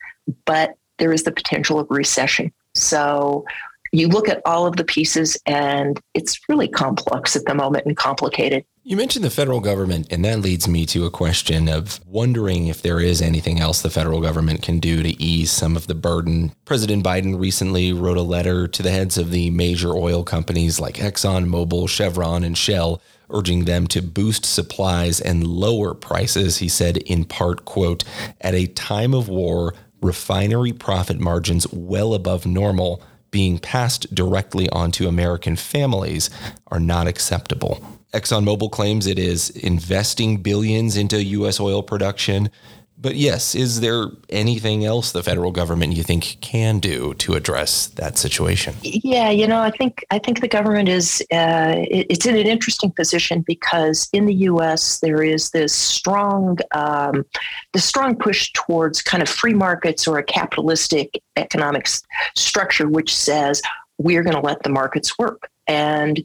but 0.46 0.76
there 0.98 1.14
is 1.14 1.24
the 1.24 1.32
potential 1.32 1.80
of 1.80 1.88
recession. 1.90 2.52
So 2.76 3.46
you 3.92 4.08
look 4.08 4.30
at 4.30 4.42
all 4.46 4.66
of 4.66 4.78
the 4.78 4.84
pieces 4.84 5.38
and 5.46 6.00
it's 6.14 6.40
really 6.48 6.68
complex 6.68 7.36
at 7.36 7.46
the 7.46 7.56
moment 7.56 7.86
and 7.86 7.98
complicated. 7.98 8.66
You 8.84 8.98
mentioned 8.98 9.24
the 9.24 9.30
federal 9.30 9.60
government, 9.60 10.08
and 10.10 10.26
that 10.26 10.40
leads 10.40 10.68
me 10.68 10.88
to 10.88 11.06
a 11.06 11.12
question 11.12 11.70
of 11.70 12.04
wondering 12.04 12.66
if 12.66 12.82
there 12.82 13.00
is 13.00 13.22
anything 13.22 13.60
else 13.60 13.80
the 13.80 13.92
federal 13.92 14.22
government 14.22 14.64
can 14.64 14.80
do 14.80 15.04
to 15.04 15.22
ease 15.22 15.52
some 15.52 15.78
of 15.78 15.86
the 15.86 15.94
burden. 15.94 16.52
President 16.66 17.04
Biden 17.04 17.40
recently 17.40 17.94
wrote 17.94 18.18
a 18.18 18.24
letter 18.24 18.68
to 18.68 18.82
the 18.82 18.90
heads 18.90 19.20
of 19.20 19.30
the 19.30 19.52
major 19.52 19.94
oil 19.94 20.24
companies 20.24 20.80
like 20.80 20.96
Exxon, 20.96 21.46
Mobil, 21.46 21.88
Chevron, 21.88 22.44
and 22.44 22.58
Shell, 22.58 23.00
urging 23.30 23.66
them 23.66 23.86
to 23.86 24.02
boost 24.02 24.46
supplies 24.46 25.22
and 25.22 25.46
lower 25.46 25.94
prices. 25.94 26.58
He 26.58 26.68
said, 26.68 26.98
in 26.98 27.26
part, 27.26 27.66
quote, 27.66 28.04
at 28.42 28.56
a 28.56 28.66
time 28.66 29.14
of 29.14 29.30
war, 29.30 29.76
refinery 30.02 30.74
profit 30.74 31.20
margins 31.20 31.72
well 31.72 32.16
above 32.16 32.48
normal 32.48 33.04
being 33.30 33.60
passed 33.60 34.14
directly 34.16 34.68
onto 34.72 35.08
American 35.08 35.56
families 35.56 36.32
are 36.72 36.80
not 36.80 37.06
acceptable. 37.06 38.01
ExxonMobil 38.14 38.72
claims 38.72 39.08
it 39.08 39.18
is 39.18 39.50
investing 39.52 40.38
billions 40.38 40.98
into 40.98 41.24
U.S. 41.24 41.60
oil 41.60 41.82
production. 41.82 42.50
But 43.02 43.16
yes, 43.16 43.56
is 43.56 43.80
there 43.80 44.06
anything 44.30 44.86
else 44.86 45.12
the 45.12 45.24
federal 45.24 45.52
government 45.52 45.94
you 45.94 46.04
think 46.04 46.38
can 46.42 46.78
do 46.78 47.16
to 47.16 47.34
address 47.34 47.88
that 47.88 48.16
situation? 48.20 48.76
Yeah, 48.84 49.32
you 49.32 49.48
know, 49.48 49.60
I 49.60 49.72
think 49.72 50.06
I 50.12 50.20
think 50.20 50.42
the 50.42 50.48
government 50.48 50.88
is 50.88 51.20
uh, 51.32 51.74
it's 51.90 52.28
in 52.28 52.38
an 52.38 52.46
interesting 52.46 52.92
position 52.92 53.42
because 53.42 54.08
in 54.14 54.28
the 54.28 54.36
U.S. 54.52 55.00
there 55.00 55.24
is 55.24 55.50
this 55.50 55.74
strong 55.74 56.60
um, 56.74 57.26
strong 57.76 58.16
push 58.16 58.52
towards 58.54 59.02
kind 59.02 59.24
of 59.24 59.30
free 59.30 59.56
markets 59.56 60.08
or 60.08 60.20
a 60.20 60.24
capitalistic 60.24 61.24
economic 61.38 61.88
structure, 62.36 62.88
which 62.88 63.16
says 63.16 63.64
we're 63.98 64.22
going 64.22 64.36
to 64.36 64.42
let 64.42 64.62
the 64.62 64.70
markets 64.70 65.18
work. 65.18 65.51
And 65.68 66.24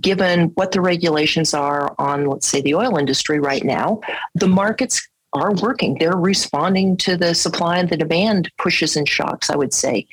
given 0.00 0.52
what 0.54 0.72
the 0.72 0.80
regulations 0.80 1.54
are 1.54 1.94
on, 1.98 2.26
let's 2.26 2.46
say, 2.46 2.60
the 2.60 2.74
oil 2.74 2.96
industry 2.96 3.40
right 3.40 3.64
now, 3.64 4.00
the 4.34 4.48
markets 4.48 5.06
are 5.34 5.52
working. 5.54 5.96
They're 5.98 6.16
responding 6.16 6.96
to 6.98 7.16
the 7.16 7.34
supply 7.34 7.78
and 7.78 7.88
the 7.88 7.96
demand 7.96 8.50
pushes 8.56 8.96
and 8.96 9.08
shocks, 9.08 9.50
I 9.50 9.56
would 9.56 9.74
say. 9.74 10.06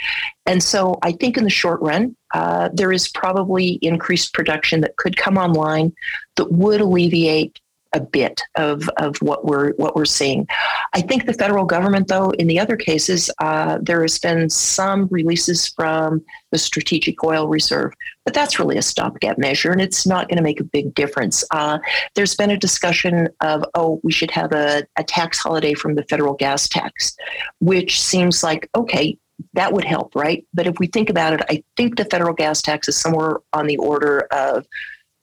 And 0.48 0.64
so 0.64 0.98
I 1.04 1.12
think 1.12 1.38
in 1.38 1.44
the 1.44 1.50
short 1.50 1.80
run, 1.82 2.16
uh, 2.34 2.70
there 2.74 2.92
is 2.92 3.08
probably 3.08 3.74
increased 3.84 4.34
production 4.34 4.82
that 4.82 4.98
could 4.98 5.18
come 5.18 5.38
online 5.38 5.94
that 6.38 6.52
would 6.52 6.82
alleviate 6.82 7.60
a 7.94 8.00
bit 8.00 8.42
of, 8.56 8.90
of 8.98 9.18
what 9.18 9.46
we're 9.46 9.74
what 9.74 9.96
we're 9.96 10.06
seeing. 10.06 10.48
I 10.94 11.02
think 11.02 11.26
the 11.26 11.34
federal 11.34 11.66
government, 11.66 12.08
though, 12.08 12.30
in 12.32 12.48
the 12.48 12.60
other 12.60 12.78
cases, 12.78 13.30
uh, 13.40 13.80
there 13.82 14.02
has 14.02 14.18
been 14.18 14.50
some 14.50 15.08
releases 15.12 15.68
from 15.68 16.24
the 16.52 16.58
Strategic 16.58 17.24
Oil 17.24 17.48
Reserve, 17.48 17.94
but 18.26 18.34
that's 18.34 18.60
really 18.60 18.78
a 18.78 18.82
stopgap 18.82 19.38
measure, 19.38 19.72
and 19.72 19.82
it's 19.82 20.06
not 20.06 20.28
going 20.28 20.38
to 20.38 20.44
make 20.44 20.60
a 20.60 20.66
big 20.66 20.94
difference. 20.94 21.44
Uh, 21.52 21.80
there's 22.16 22.36
been 22.36 22.52
a 22.52 22.58
discussion 22.58 23.30
of 23.42 23.64
oh, 23.76 24.00
we 24.04 24.12
should 24.12 24.32
have 24.32 24.52
a, 24.54 24.86
a 24.98 25.04
tax 25.04 25.38
holiday 25.38 25.74
from 25.74 25.96
the 25.96 26.04
federal 26.04 26.34
gas 26.34 26.68
tax, 26.68 27.16
which 27.60 28.02
seems 28.02 28.44
like 28.44 28.70
okay, 28.76 29.18
that 29.54 29.74
would 29.74 29.86
help, 29.86 30.16
right? 30.16 30.46
But 30.54 30.68
if 30.68 30.76
we 30.80 30.88
think 30.88 31.10
about 31.10 31.34
it, 31.34 31.42
I 31.50 31.64
think 31.76 31.98
the 31.98 32.06
federal 32.06 32.34
gas 32.34 32.62
tax 32.62 32.88
is 32.88 32.98
somewhere 32.98 33.38
on 33.54 33.68
the 33.68 33.78
order 33.78 34.28
of 34.32 34.66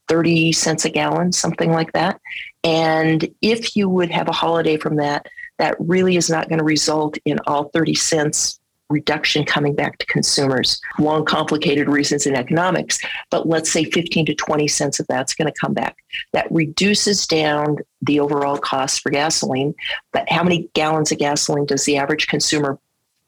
30 0.08 0.52
cents 0.52 0.84
a 0.84 0.90
gallon, 0.90 1.32
something 1.32 1.70
like 1.70 1.92
that. 1.92 2.20
And 2.64 3.28
if 3.40 3.76
you 3.76 3.88
would 3.88 4.10
have 4.10 4.28
a 4.28 4.32
holiday 4.32 4.76
from 4.76 4.96
that, 4.96 5.26
that 5.58 5.76
really 5.78 6.16
is 6.16 6.30
not 6.30 6.48
going 6.48 6.58
to 6.58 6.64
result 6.64 7.18
in 7.24 7.38
all 7.46 7.64
30 7.70 7.94
cents 7.94 8.58
reduction 8.90 9.44
coming 9.44 9.74
back 9.74 9.98
to 9.98 10.06
consumers. 10.06 10.80
Long, 10.98 11.24
complicated 11.24 11.88
reasons 11.88 12.26
in 12.26 12.34
economics, 12.34 12.98
but 13.30 13.46
let's 13.46 13.70
say 13.70 13.84
15 13.84 14.26
to 14.26 14.34
20 14.34 14.66
cents 14.66 14.98
of 14.98 15.06
that's 15.08 15.34
going 15.34 15.52
to 15.52 15.60
come 15.60 15.74
back. 15.74 15.96
That 16.32 16.50
reduces 16.50 17.26
down 17.26 17.78
the 18.02 18.20
overall 18.20 18.58
cost 18.58 19.02
for 19.02 19.10
gasoline. 19.10 19.74
But 20.12 20.30
how 20.30 20.42
many 20.42 20.70
gallons 20.74 21.12
of 21.12 21.18
gasoline 21.18 21.66
does 21.66 21.84
the 21.84 21.98
average 21.98 22.28
consumer, 22.28 22.78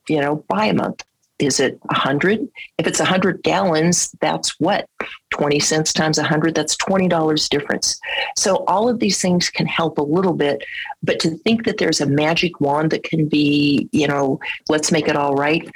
you 0.08 0.20
know, 0.20 0.44
buy 0.48 0.66
a 0.66 0.74
month? 0.74 1.04
is 1.40 1.58
it 1.58 1.78
100 1.86 2.46
if 2.78 2.86
it's 2.86 2.98
100 2.98 3.42
gallons 3.42 4.14
that's 4.20 4.58
what 4.60 4.86
20 5.30 5.60
cents 5.60 5.92
times 5.92 6.18
100 6.18 6.54
that's 6.54 6.76
$20 6.76 7.48
difference 7.48 8.00
so 8.36 8.64
all 8.66 8.88
of 8.88 8.98
these 8.98 9.20
things 9.20 9.48
can 9.48 9.66
help 9.66 9.98
a 9.98 10.02
little 10.02 10.34
bit 10.34 10.62
but 11.02 11.20
to 11.20 11.30
think 11.38 11.64
that 11.64 11.78
there's 11.78 12.00
a 12.00 12.06
magic 12.06 12.60
wand 12.60 12.90
that 12.90 13.02
can 13.02 13.26
be 13.26 13.88
you 13.92 14.06
know 14.06 14.40
let's 14.68 14.92
make 14.92 15.08
it 15.08 15.16
all 15.16 15.34
right 15.34 15.68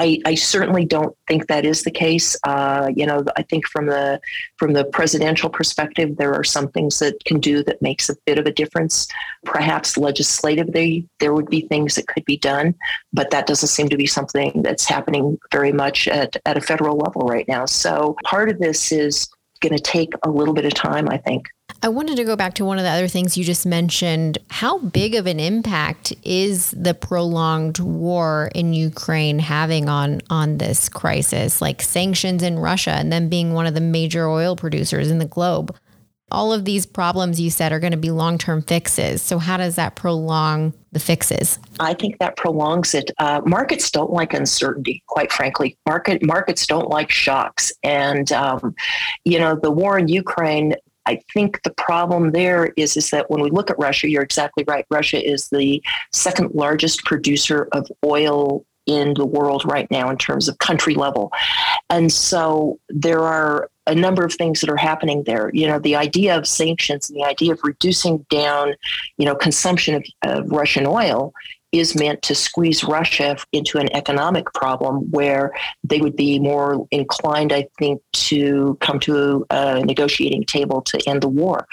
I, 0.00 0.18
I 0.24 0.34
certainly 0.34 0.86
don't 0.86 1.14
think 1.28 1.48
that 1.48 1.66
is 1.66 1.82
the 1.82 1.90
case. 1.90 2.34
Uh, 2.44 2.90
you 2.94 3.04
know, 3.04 3.22
I 3.36 3.42
think 3.42 3.66
from 3.66 3.86
the 3.86 4.18
from 4.56 4.72
the 4.72 4.84
presidential 4.84 5.50
perspective, 5.50 6.16
there 6.16 6.32
are 6.32 6.44
some 6.44 6.70
things 6.70 7.00
that 7.00 7.22
can 7.26 7.38
do 7.38 7.62
that 7.64 7.82
makes 7.82 8.08
a 8.08 8.16
bit 8.24 8.38
of 8.38 8.46
a 8.46 8.52
difference. 8.52 9.08
Perhaps 9.44 9.98
legislatively, 9.98 11.06
there 11.18 11.34
would 11.34 11.50
be 11.50 11.62
things 11.62 11.96
that 11.96 12.06
could 12.06 12.24
be 12.24 12.38
done, 12.38 12.74
but 13.12 13.30
that 13.30 13.46
doesn't 13.46 13.68
seem 13.68 13.90
to 13.90 13.96
be 13.98 14.06
something 14.06 14.62
that's 14.62 14.86
happening 14.86 15.38
very 15.52 15.72
much 15.72 16.08
at, 16.08 16.34
at 16.46 16.56
a 16.56 16.62
federal 16.62 16.96
level 16.96 17.22
right 17.22 17.46
now. 17.46 17.66
So 17.66 18.16
part 18.24 18.48
of 18.48 18.58
this 18.70 18.92
is 18.92 19.28
going 19.60 19.76
to 19.76 19.82
take 19.82 20.12
a 20.22 20.30
little 20.30 20.54
bit 20.54 20.64
of 20.64 20.72
time, 20.74 21.08
I 21.08 21.18
think. 21.18 21.48
I 21.82 21.88
wanted 21.88 22.16
to 22.16 22.24
go 22.24 22.36
back 22.36 22.54
to 22.54 22.64
one 22.64 22.78
of 22.78 22.84
the 22.84 22.90
other 22.90 23.08
things 23.08 23.36
you 23.36 23.44
just 23.44 23.66
mentioned. 23.66 24.38
How 24.48 24.78
big 24.78 25.14
of 25.14 25.26
an 25.26 25.40
impact 25.40 26.12
is 26.22 26.70
the 26.70 26.94
prolonged 26.94 27.78
war 27.78 28.50
in 28.54 28.74
Ukraine 28.74 29.38
having 29.38 29.88
on 29.88 30.20
on 30.30 30.58
this 30.58 30.88
crisis? 30.88 31.60
Like 31.60 31.82
sanctions 31.82 32.42
in 32.42 32.58
Russia 32.58 32.92
and 32.92 33.12
then 33.12 33.28
being 33.28 33.52
one 33.52 33.66
of 33.66 33.74
the 33.74 33.80
major 33.80 34.28
oil 34.28 34.56
producers 34.56 35.10
in 35.10 35.18
the 35.18 35.24
globe. 35.24 35.74
All 36.30 36.52
of 36.52 36.64
these 36.64 36.86
problems 36.86 37.40
you 37.40 37.50
said 37.50 37.72
are 37.72 37.80
going 37.80 37.92
to 37.92 37.96
be 37.96 38.10
long-term 38.10 38.62
fixes. 38.62 39.22
So 39.22 39.38
how 39.38 39.56
does 39.56 39.76
that 39.76 39.96
prolong 39.96 40.72
the 40.92 41.00
fixes? 41.00 41.58
I 41.78 41.94
think 41.94 42.18
that 42.18 42.36
prolongs 42.36 42.94
it. 42.94 43.10
Uh, 43.18 43.40
markets 43.44 43.90
don't 43.90 44.12
like 44.12 44.34
uncertainty, 44.34 45.02
quite 45.06 45.32
frankly. 45.32 45.76
Market 45.86 46.24
markets 46.24 46.66
don't 46.66 46.88
like 46.88 47.10
shocks, 47.10 47.72
and 47.82 48.30
um, 48.32 48.74
you 49.24 49.38
know 49.38 49.54
the 49.54 49.70
war 49.70 49.98
in 49.98 50.08
Ukraine 50.08 50.74
I 51.06 51.20
think 51.32 51.62
the 51.62 51.72
problem 51.72 52.30
there 52.32 52.66
is 52.76 52.96
is 52.96 53.10
that 53.10 53.30
when 53.30 53.42
we 53.42 53.50
look 53.50 53.70
at 53.70 53.78
Russia, 53.78 54.08
you're 54.08 54.22
exactly 54.22 54.64
right. 54.68 54.86
Russia 54.90 55.20
is 55.20 55.48
the 55.48 55.82
second 56.12 56.54
largest 56.54 57.04
producer 57.04 57.68
of 57.72 57.90
oil 58.04 58.64
in 58.86 59.14
the 59.14 59.26
world 59.26 59.64
right 59.64 59.90
now 59.90 60.10
in 60.10 60.16
terms 60.16 60.48
of 60.48 60.58
country 60.58 60.94
level. 60.94 61.32
And 61.88 62.12
so 62.12 62.78
there 62.88 63.20
are 63.20 63.70
a 63.86 63.94
number 63.94 64.24
of 64.24 64.32
things 64.32 64.60
that 64.60 64.70
are 64.70 64.76
happening 64.76 65.24
there. 65.24 65.50
You 65.52 65.66
know, 65.66 65.78
the 65.78 65.96
idea 65.96 66.36
of 66.36 66.46
sanctions 66.46 67.10
and 67.10 67.18
the 67.18 67.24
idea 67.24 67.52
of 67.52 67.60
reducing 67.62 68.24
down, 68.30 68.74
you 69.16 69.24
know, 69.24 69.34
consumption 69.34 69.96
of, 69.96 70.04
of 70.22 70.50
Russian 70.50 70.86
oil 70.86 71.32
is 71.72 71.94
meant 71.94 72.22
to 72.22 72.34
squeeze 72.34 72.82
Russia 72.82 73.36
into 73.52 73.78
an 73.78 73.94
economic 73.94 74.52
problem 74.54 75.10
where 75.10 75.52
they 75.84 76.00
would 76.00 76.16
be 76.16 76.38
more 76.38 76.86
inclined, 76.90 77.52
I 77.52 77.68
think, 77.78 78.02
to 78.12 78.76
come 78.80 78.98
to 79.00 79.46
a 79.50 79.84
negotiating 79.84 80.44
table 80.44 80.82
to 80.82 81.00
end 81.06 81.22
the 81.22 81.28
war. 81.28 81.66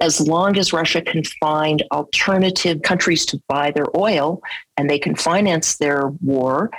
As 0.00 0.20
long 0.20 0.56
as 0.56 0.72
Russia 0.72 1.02
can 1.02 1.22
find 1.40 1.82
alternative 1.92 2.82
countries 2.82 3.26
to 3.26 3.40
buy 3.48 3.70
their 3.70 3.86
oil 3.96 4.42
and 4.76 4.88
they 4.88 4.98
can 4.98 5.14
finance 5.14 5.76
their 5.76 6.08
war, 6.22 6.70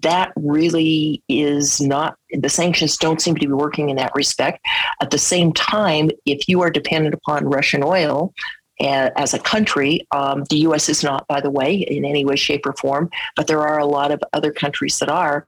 that 0.00 0.32
really 0.36 1.22
is 1.28 1.80
not, 1.80 2.16
the 2.32 2.48
sanctions 2.48 2.96
don't 2.96 3.20
seem 3.20 3.34
to 3.36 3.46
be 3.46 3.52
working 3.52 3.90
in 3.90 3.96
that 3.96 4.12
respect. 4.14 4.64
At 5.02 5.10
the 5.10 5.18
same 5.18 5.52
time, 5.52 6.10
if 6.24 6.48
you 6.48 6.62
are 6.62 6.70
dependent 6.70 7.14
upon 7.14 7.44
Russian 7.44 7.82
oil, 7.82 8.32
as 8.80 9.34
a 9.34 9.38
country. 9.38 10.06
Um, 10.10 10.44
the 10.50 10.58
U.S. 10.58 10.88
is 10.88 11.02
not, 11.02 11.26
by 11.26 11.40
the 11.40 11.50
way, 11.50 11.74
in 11.74 12.04
any 12.04 12.24
way, 12.24 12.36
shape, 12.36 12.66
or 12.66 12.72
form, 12.74 13.10
but 13.36 13.46
there 13.46 13.60
are 13.60 13.78
a 13.78 13.86
lot 13.86 14.10
of 14.10 14.22
other 14.32 14.52
countries 14.52 14.98
that 14.98 15.08
are. 15.08 15.46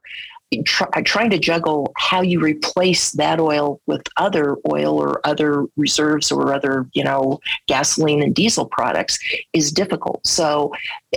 Try, 0.63 0.87
trying 1.01 1.29
to 1.31 1.39
juggle 1.39 1.91
how 1.97 2.21
you 2.21 2.39
replace 2.39 3.11
that 3.11 3.37
oil 3.37 3.81
with 3.85 4.07
other 4.15 4.55
oil 4.71 4.97
or 4.97 5.19
other 5.27 5.65
reserves 5.75 6.31
or 6.31 6.53
other, 6.53 6.87
you 6.93 7.03
know, 7.03 7.41
gasoline 7.67 8.23
and 8.23 8.33
diesel 8.33 8.65
products 8.65 9.19
is 9.51 9.73
difficult. 9.73 10.25
So 10.25 10.71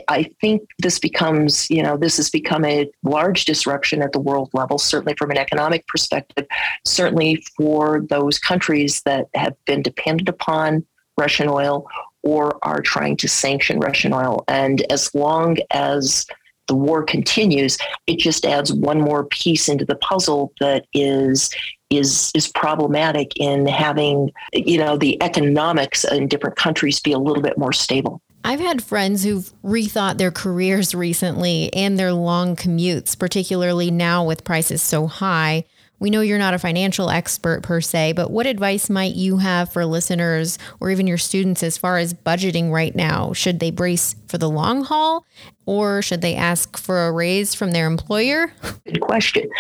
I 0.09 0.29
think 0.41 0.63
this 0.81 0.99
becomes, 0.99 1.71
you 1.71 1.81
know, 1.81 1.97
this 1.97 2.17
has 2.17 2.29
become 2.29 2.65
a 2.65 2.91
large 3.05 3.45
disruption 3.45 4.03
at 4.03 4.11
the 4.11 4.19
world 4.19 4.51
level, 4.53 4.79
certainly 4.79 5.15
from 5.17 5.31
an 5.31 5.39
economic 5.39 5.87
perspective, 5.87 6.49
certainly 6.85 7.41
for 7.57 8.05
those 8.09 8.37
countries 8.37 9.01
that 9.03 9.29
have 9.35 9.55
been 9.65 9.81
dependent 9.81 10.29
upon 10.29 10.85
Russian 11.21 11.49
oil 11.49 11.87
or 12.23 12.59
are 12.65 12.81
trying 12.81 13.17
to 13.19 13.29
sanction 13.29 13.79
Russian 13.79 14.13
oil. 14.13 14.45
And 14.49 14.83
as 14.91 15.15
long 15.15 15.59
as 15.71 16.27
the 16.67 16.75
war 16.75 17.03
continues, 17.03 17.79
it 18.07 18.19
just 18.19 18.45
adds 18.45 18.73
one 18.73 19.01
more 19.01 19.25
piece 19.25 19.69
into 19.69 19.85
the 19.85 19.97
puzzle 19.97 20.53
that 20.61 20.87
is 20.95 21.51
is 21.91 22.31
is 22.37 22.47
problematic 22.47 23.33
in 23.37 23.67
having 23.67 24.31
you 24.53 24.79
know 24.79 24.97
the 24.97 25.21
economics 25.23 26.05
in 26.05 26.29
different 26.29 26.57
countries 26.57 27.01
be 27.01 27.13
a 27.13 27.19
little 27.19 27.43
bit 27.43 27.59
more 27.59 27.73
stable. 27.73 28.23
I've 28.45 28.61
had 28.61 28.83
friends 28.83 29.25
who've 29.25 29.53
rethought 29.63 30.17
their 30.17 30.31
careers 30.31 30.95
recently 30.95 31.71
and 31.75 31.99
their 31.99 32.13
long 32.13 32.57
commutes, 32.57 33.19
particularly 33.19 33.91
now 33.91 34.25
with 34.25 34.45
prices 34.45 34.81
so 34.81 35.07
high. 35.09 35.65
We 36.01 36.09
know 36.09 36.23
you're 36.23 36.39
not 36.39 36.55
a 36.55 36.59
financial 36.59 37.11
expert 37.11 37.63
per 37.63 37.83
se, 37.83 38.15
but 38.15 38.31
what 38.31 38.47
advice 38.47 38.89
might 38.89 39.15
you 39.15 39.37
have 39.37 39.71
for 39.71 39.85
listeners 39.85 40.59
or 40.81 40.91
even 40.91 41.07
your 41.07 41.19
students 41.19 41.63
as 41.63 41.77
far 41.77 41.99
as 41.99 42.15
budgeting 42.15 42.73
right 42.73 42.97
now? 42.97 43.35
Should 43.35 43.61
they 43.61 43.71
brace 43.71 44.17
for 44.27 44.39
the 44.39 44.49
long 44.49 44.83
haul 44.83 45.27
or 45.67 46.01
should 46.01 46.23
they 46.23 46.35
ask 46.35 46.79
for 46.79 47.07
a 47.07 47.13
raise 47.13 47.55
from 47.55 47.73
their 47.73 47.87
employer? 47.87 48.51
Good 48.87 49.03
question. 49.03 49.51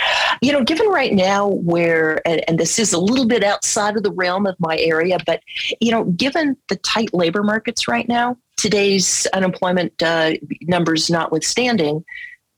You 0.40 0.52
know, 0.52 0.64
given 0.64 0.88
right 0.88 1.12
now 1.12 1.47
where, 1.47 2.26
and, 2.26 2.42
and 2.49 2.59
this 2.59 2.78
is 2.78 2.94
a 2.94 2.99
little 2.99 3.26
bit 3.26 3.44
outside 3.44 3.99
of 3.99 4.02
the 4.02 4.12
realm 4.12 4.47
of 4.47 4.56
my 4.59 4.78
area, 4.78 5.18
but, 5.26 5.42
you 5.78 5.92
know, 5.92 6.04
given 6.04 6.56
the 6.70 6.76
tight 6.76 7.12
labor 7.12 7.42
markets 7.42 7.87
right 7.87 8.09
now, 8.09 8.38
today's 8.56 9.26
unemployment 9.35 10.02
uh, 10.02 10.32
numbers 10.62 11.11
notwithstanding, 11.11 12.02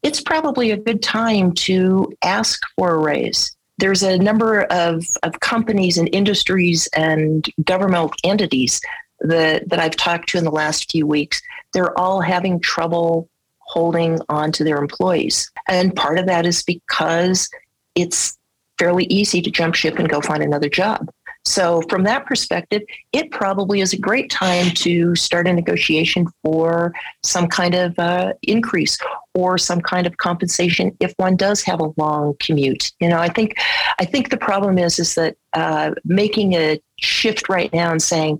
it's 0.03 0.21
probably 0.21 0.71
a 0.71 0.77
good 0.77 1.03
time 1.03 1.51
to 1.53 2.13
ask 2.23 2.61
for 2.77 2.95
a 2.95 2.97
raise 2.97 3.53
there's 3.77 4.03
a 4.03 4.17
number 4.17 4.63
of, 4.65 5.05
of 5.23 5.39
companies 5.39 5.97
and 5.97 6.09
industries 6.13 6.87
and 6.95 7.49
governmental 7.63 8.13
entities 8.23 8.79
that, 9.21 9.67
that 9.69 9.79
I've 9.79 9.95
talked 9.95 10.29
to 10.29 10.37
in 10.37 10.43
the 10.43 10.51
last 10.51 10.91
few 10.91 11.07
weeks. 11.07 11.41
They're 11.73 11.97
all 11.97 12.21
having 12.21 12.59
trouble 12.59 13.29
holding 13.59 14.19
on 14.29 14.51
to 14.51 14.63
their 14.63 14.77
employees. 14.77 15.51
And 15.67 15.95
part 15.95 16.19
of 16.19 16.27
that 16.27 16.45
is 16.45 16.63
because 16.63 17.49
it's 17.95 18.37
fairly 18.77 19.05
easy 19.05 19.41
to 19.41 19.49
jump 19.49 19.75
ship 19.75 19.97
and 19.97 20.09
go 20.09 20.21
find 20.21 20.43
another 20.43 20.69
job. 20.69 21.09
So, 21.45 21.81
from 21.89 22.03
that 22.03 22.25
perspective, 22.25 22.83
it 23.11 23.29
probably 23.31 23.81
is 23.81 23.91
a 23.91 23.97
great 23.97 24.29
time 24.29 24.71
to 24.75 25.13
start 25.15 25.47
a 25.47 25.53
negotiation 25.53 26.27
for 26.41 26.93
some 27.21 27.47
kind 27.47 27.75
of 27.75 27.99
uh, 27.99 28.33
increase 28.43 28.97
or 29.35 29.57
some 29.57 29.81
kind 29.81 30.05
of 30.05 30.17
compensation 30.17 30.95
if 30.99 31.13
one 31.17 31.35
does 31.35 31.63
have 31.63 31.79
a 31.79 31.91
long 31.97 32.35
commute. 32.39 32.91
You 32.99 33.09
know, 33.09 33.17
I 33.17 33.29
think, 33.29 33.55
I 33.99 34.05
think 34.05 34.29
the 34.29 34.37
problem 34.37 34.77
is 34.77 34.99
is 34.99 35.15
that 35.15 35.35
uh, 35.53 35.91
making 36.05 36.53
a 36.53 36.79
shift 36.99 37.49
right 37.49 37.71
now 37.73 37.91
and 37.91 38.01
saying, 38.01 38.39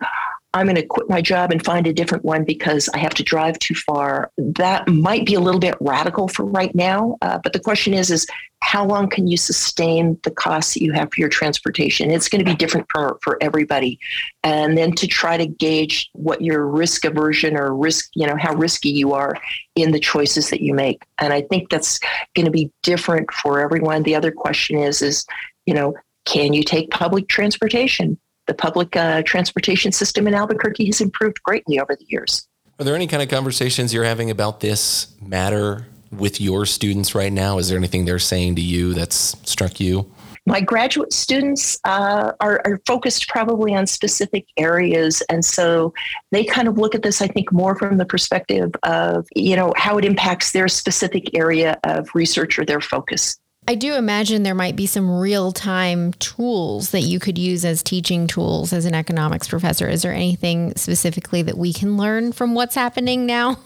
I'm 0.53 0.67
going 0.67 0.75
to 0.75 0.85
quit 0.85 1.09
my 1.09 1.21
job 1.21 1.51
and 1.51 1.63
find 1.63 1.87
a 1.87 1.93
different 1.93 2.23
one 2.23 2.43
because 2.43 2.87
I 2.93 2.99
have 2.99 3.13
to 3.15 3.23
drive 3.23 3.57
too 3.57 3.73
far. 3.73 4.31
That 4.37 4.87
might 4.87 5.25
be 5.25 5.33
a 5.33 5.39
little 5.39 5.59
bit 5.59 5.75
radical 5.79 6.27
for 6.27 6.45
right 6.45 6.73
now. 6.75 7.17
Uh, 7.21 7.39
but 7.41 7.53
the 7.53 7.59
question 7.59 7.93
is, 7.93 8.11
is 8.11 8.27
how 8.59 8.85
long 8.85 9.09
can 9.09 9.27
you 9.27 9.35
sustain 9.35 10.17
the 10.23 10.31
costs 10.31 10.75
that 10.75 10.83
you 10.83 10.93
have 10.93 11.11
for 11.11 11.19
your 11.19 11.29
transportation? 11.29 12.11
It's 12.11 12.29
going 12.29 12.43
to 12.43 12.49
be 12.49 12.55
different 12.55 12.87
for, 12.91 13.17
for 13.21 13.37
everybody. 13.41 13.99
And 14.43 14.77
then 14.77 14.93
to 14.93 15.07
try 15.07 15.37
to 15.37 15.47
gauge 15.47 16.09
what 16.13 16.41
your 16.41 16.67
risk 16.67 17.03
aversion 17.03 17.57
or 17.57 17.75
risk, 17.75 18.11
you 18.13 18.27
know, 18.27 18.37
how 18.37 18.53
risky 18.53 18.89
you 18.89 19.13
are 19.13 19.35
in 19.75 19.91
the 19.91 19.99
choices 19.99 20.49
that 20.51 20.61
you 20.61 20.73
make. 20.73 21.03
And 21.17 21.33
I 21.33 21.41
think 21.41 21.69
that's 21.69 21.99
going 22.35 22.45
to 22.45 22.51
be 22.51 22.71
different 22.83 23.31
for 23.31 23.59
everyone. 23.59 24.03
The 24.03 24.15
other 24.15 24.31
question 24.31 24.77
is, 24.77 25.01
is, 25.01 25.25
you 25.65 25.73
know, 25.73 25.95
can 26.25 26.53
you 26.53 26.63
take 26.63 26.91
public 26.91 27.27
transportation? 27.27 28.17
The 28.47 28.53
public 28.53 28.95
uh, 28.95 29.23
transportation 29.23 29.91
system 29.91 30.27
in 30.27 30.33
Albuquerque 30.33 30.85
has 30.85 31.01
improved 31.01 31.41
greatly 31.43 31.79
over 31.79 31.95
the 31.95 32.05
years. 32.07 32.47
Are 32.79 32.85
there 32.85 32.95
any 32.95 33.07
kind 33.07 33.21
of 33.21 33.29
conversations 33.29 33.93
you're 33.93 34.03
having 34.03 34.31
about 34.31 34.59
this 34.59 35.15
matter 35.21 35.85
with 36.11 36.41
your 36.41 36.65
students 36.65 37.15
right 37.15 37.31
now? 37.31 37.57
Is 37.57 37.69
there 37.69 37.77
anything 37.77 38.05
they're 38.05 38.19
saying 38.19 38.55
to 38.55 38.61
you 38.61 38.93
that's 38.93 39.37
struck 39.49 39.79
you? 39.79 40.11
My 40.45 40.59
graduate 40.59 41.13
students 41.13 41.79
uh, 41.85 42.33
are, 42.41 42.61
are, 42.65 42.81
focused 42.85 43.29
probably 43.29 43.73
on 43.73 43.87
specific 43.87 44.45
areas. 44.57 45.23
And 45.29 45.45
so 45.45 45.93
they 46.31 46.43
kind 46.43 46.67
of 46.67 46.77
look 46.77 46.93
at 46.93 47.01
this, 47.01 47.21
I 47.21 47.27
think, 47.27 47.53
more 47.53 47.75
from 47.77 47.97
the 47.97 48.05
perspective 48.05 48.71
of, 48.83 49.25
you 49.35 49.55
know, 49.55 49.73
how 49.77 49.97
it 49.97 50.03
impacts 50.03 50.51
their 50.51 50.67
specific 50.67 51.33
area 51.33 51.79
of 51.85 52.09
research 52.13 52.59
or 52.59 52.65
their 52.65 52.81
focus. 52.81 53.39
I 53.65 53.75
do 53.75 53.95
imagine 53.95 54.43
there 54.43 54.53
might 54.53 54.75
be 54.75 54.87
some 54.87 55.09
real 55.09 55.53
time 55.53 56.11
tools 56.13 56.91
that 56.91 57.01
you 57.01 57.17
could 57.17 57.37
use 57.37 57.63
as 57.63 57.81
teaching 57.81 58.27
tools 58.27 58.73
as 58.73 58.85
an 58.85 58.93
economics 58.93 59.47
professor. 59.47 59.87
Is 59.87 60.01
there 60.01 60.13
anything 60.13 60.75
specifically 60.75 61.41
that 61.43 61.57
we 61.57 61.71
can 61.71 61.95
learn 61.95 62.33
from 62.33 62.55
what's 62.55 62.75
happening 62.75 63.25
now? 63.25 63.57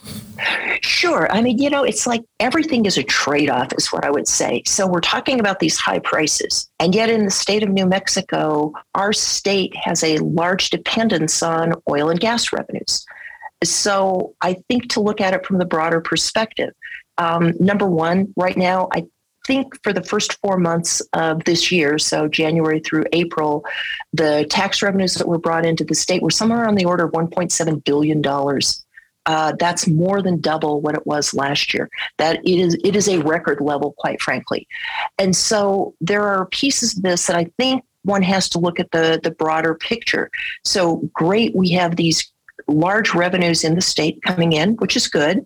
Sure. 0.81 1.27
I 1.31 1.41
mean, 1.41 1.57
you 1.57 1.71
know, 1.71 1.83
it's 1.83 2.05
like 2.05 2.21
everything 2.39 2.85
is 2.85 2.97
a 2.97 3.03
trade 3.03 3.49
off, 3.49 3.73
is 3.75 3.91
what 3.91 4.05
I 4.05 4.11
would 4.11 4.27
say. 4.27 4.61
So 4.67 4.85
we're 4.85 5.01
talking 5.01 5.39
about 5.39 5.59
these 5.59 5.77
high 5.77 5.99
prices. 5.99 6.69
And 6.79 6.93
yet 6.93 7.09
in 7.09 7.25
the 7.25 7.31
state 7.31 7.63
of 7.63 7.69
New 7.69 7.87
Mexico, 7.87 8.73
our 8.93 9.13
state 9.13 9.75
has 9.75 10.03
a 10.03 10.17
large 10.19 10.69
dependence 10.69 11.41
on 11.41 11.73
oil 11.89 12.09
and 12.09 12.19
gas 12.19 12.53
revenues. 12.53 13.03
So 13.63 14.35
I 14.41 14.57
think 14.69 14.89
to 14.89 14.99
look 14.99 15.19
at 15.19 15.33
it 15.33 15.43
from 15.43 15.57
the 15.57 15.65
broader 15.65 15.99
perspective, 15.99 16.73
um, 17.17 17.53
number 17.59 17.87
one, 17.87 18.31
right 18.37 18.55
now, 18.55 18.89
I 18.93 19.05
think 19.47 19.81
for 19.81 19.93
the 19.93 20.03
first 20.03 20.39
four 20.41 20.57
months 20.57 21.01
of 21.13 21.43
this 21.45 21.71
year, 21.71 21.97
so 21.97 22.27
January 22.27 22.81
through 22.81 23.05
April, 23.13 23.65
the 24.13 24.45
tax 24.49 24.83
revenues 24.83 25.15
that 25.15 25.27
were 25.27 25.39
brought 25.39 25.65
into 25.65 25.85
the 25.85 25.95
state 25.95 26.21
were 26.21 26.29
somewhere 26.29 26.67
on 26.67 26.75
the 26.75 26.85
order 26.85 27.05
of 27.05 27.13
$1.7 27.13 27.83
billion. 27.85 28.21
Uh, 29.25 29.53
that's 29.59 29.87
more 29.87 30.21
than 30.21 30.39
double 30.39 30.81
what 30.81 30.95
it 30.95 31.07
was 31.07 31.33
last 31.33 31.73
year. 31.73 31.89
That 32.17 32.37
it 32.45 32.59
is 32.59 32.77
it 32.83 32.95
is 32.95 33.09
a 33.09 33.19
record 33.19 33.59
level, 33.59 33.93
quite 33.97 34.21
frankly. 34.21 34.67
And 35.17 35.35
so 35.35 35.95
there 35.99 36.23
are 36.23 36.45
pieces 36.45 36.95
of 36.95 37.03
this 37.03 37.27
that 37.27 37.35
I 37.35 37.51
think 37.57 37.83
one 38.03 38.23
has 38.23 38.47
to 38.49 38.59
look 38.59 38.79
at 38.79 38.91
the 38.91 39.19
the 39.21 39.31
broader 39.31 39.75
picture. 39.75 40.31
So 40.63 41.09
great, 41.13 41.53
we 41.53 41.71
have 41.71 41.97
these 41.97 42.31
large 42.67 43.13
revenues 43.13 43.63
in 43.63 43.75
the 43.75 43.81
state 43.81 44.21
coming 44.23 44.53
in, 44.53 44.75
which 44.75 44.95
is 44.95 45.07
good, 45.07 45.45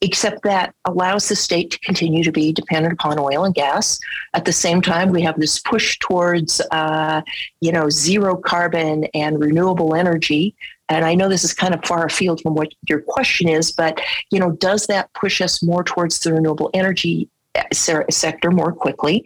except 0.00 0.42
that 0.42 0.74
allows 0.84 1.28
the 1.28 1.36
state 1.36 1.70
to 1.70 1.78
continue 1.80 2.22
to 2.22 2.32
be 2.32 2.52
dependent 2.52 2.94
upon 2.94 3.18
oil 3.18 3.44
and 3.44 3.54
gas. 3.54 3.98
At 4.34 4.44
the 4.44 4.52
same 4.52 4.80
time, 4.80 5.10
we 5.10 5.22
have 5.22 5.38
this 5.38 5.58
push 5.60 5.98
towards, 5.98 6.60
uh, 6.70 7.22
you 7.60 7.72
know, 7.72 7.90
zero 7.90 8.36
carbon 8.36 9.04
and 9.14 9.40
renewable 9.40 9.94
energy. 9.94 10.54
And 10.88 11.04
I 11.04 11.14
know 11.14 11.28
this 11.28 11.44
is 11.44 11.54
kind 11.54 11.74
of 11.74 11.84
far 11.84 12.04
afield 12.06 12.40
from 12.40 12.54
what 12.54 12.68
your 12.88 13.00
question 13.00 13.48
is, 13.48 13.72
but 13.72 14.00
you 14.30 14.38
know, 14.38 14.52
does 14.52 14.86
that 14.86 15.12
push 15.14 15.40
us 15.40 15.62
more 15.62 15.84
towards 15.84 16.20
the 16.20 16.32
renewable 16.32 16.70
energy 16.74 17.28
uh, 17.54 18.04
sector 18.10 18.50
more 18.50 18.72
quickly? 18.72 19.24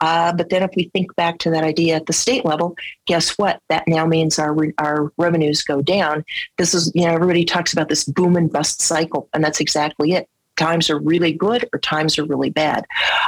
Uh, 0.00 0.32
but 0.32 0.50
then 0.50 0.62
if 0.62 0.70
we 0.76 0.90
think 0.92 1.14
back 1.16 1.38
to 1.38 1.50
that 1.50 1.64
idea 1.64 1.96
at 1.96 2.06
the 2.06 2.12
state 2.12 2.44
level, 2.44 2.76
guess 3.06 3.38
what? 3.38 3.60
That 3.68 3.84
now 3.86 4.06
means 4.06 4.38
our 4.38 4.56
our 4.78 5.12
revenues 5.16 5.62
go 5.62 5.80
down. 5.82 6.24
This 6.58 6.74
is 6.74 6.92
you 6.94 7.06
know 7.06 7.14
everybody 7.14 7.44
talks 7.44 7.72
about 7.72 7.88
this 7.88 8.04
boom 8.04 8.36
and 8.36 8.52
bust 8.52 8.82
cycle, 8.82 9.28
and 9.32 9.42
that's 9.42 9.60
exactly 9.60 10.12
it. 10.12 10.28
Times 10.56 10.90
are 10.90 10.98
really 10.98 11.32
good 11.32 11.68
or 11.72 11.78
times 11.78 12.18
are 12.18 12.24
really 12.24 12.50
bad. 12.50 12.86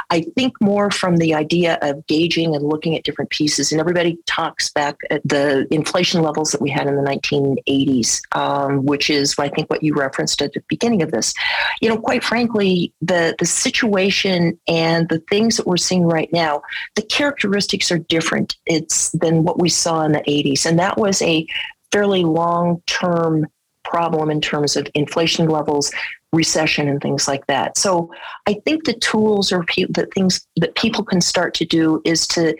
I 0.09 0.21
think 0.35 0.59
more 0.61 0.91
from 0.91 1.17
the 1.17 1.33
idea 1.33 1.77
of 1.81 2.05
gauging 2.07 2.55
and 2.55 2.63
looking 2.63 2.95
at 2.95 3.03
different 3.03 3.29
pieces. 3.29 3.71
And 3.71 3.79
everybody 3.79 4.17
talks 4.25 4.71
back 4.71 4.97
at 5.09 5.21
the 5.23 5.67
inflation 5.71 6.21
levels 6.21 6.51
that 6.51 6.61
we 6.61 6.69
had 6.69 6.87
in 6.87 6.95
the 6.95 7.03
1980s, 7.03 8.21
um, 8.35 8.85
which 8.85 9.09
is, 9.09 9.35
I 9.37 9.49
think, 9.49 9.69
what 9.69 9.83
you 9.83 9.93
referenced 9.93 10.41
at 10.41 10.53
the 10.53 10.63
beginning 10.67 11.01
of 11.01 11.11
this. 11.11 11.33
You 11.81 11.89
know, 11.89 11.97
quite 11.97 12.23
frankly, 12.23 12.93
the, 13.01 13.35
the 13.39 13.45
situation 13.45 14.59
and 14.67 15.07
the 15.09 15.19
things 15.29 15.57
that 15.57 15.67
we're 15.67 15.77
seeing 15.77 16.05
right 16.05 16.31
now, 16.33 16.61
the 16.95 17.03
characteristics 17.03 17.91
are 17.91 17.99
different. 17.99 18.55
It's 18.65 19.09
than 19.11 19.43
what 19.43 19.59
we 19.59 19.69
saw 19.69 20.01
in 20.03 20.11
the 20.13 20.21
80s. 20.21 20.65
And 20.65 20.79
that 20.79 20.97
was 20.97 21.21
a 21.21 21.45
fairly 21.91 22.23
long 22.23 22.81
term 22.85 23.47
problem 23.83 24.29
in 24.29 24.39
terms 24.39 24.75
of 24.75 24.87
inflation 24.93 25.47
levels, 25.47 25.91
recession, 26.33 26.87
and 26.87 27.01
things 27.01 27.27
like 27.27 27.45
that. 27.47 27.77
So 27.77 28.11
I 28.47 28.55
think 28.65 28.83
the 28.83 28.93
tools 28.93 29.51
or 29.51 29.63
pe- 29.63 29.85
the 29.89 30.07
things 30.13 30.45
that 30.57 30.75
people 30.75 31.03
can 31.03 31.21
start 31.21 31.53
to 31.55 31.65
do 31.65 32.01
is 32.05 32.27
to 32.29 32.55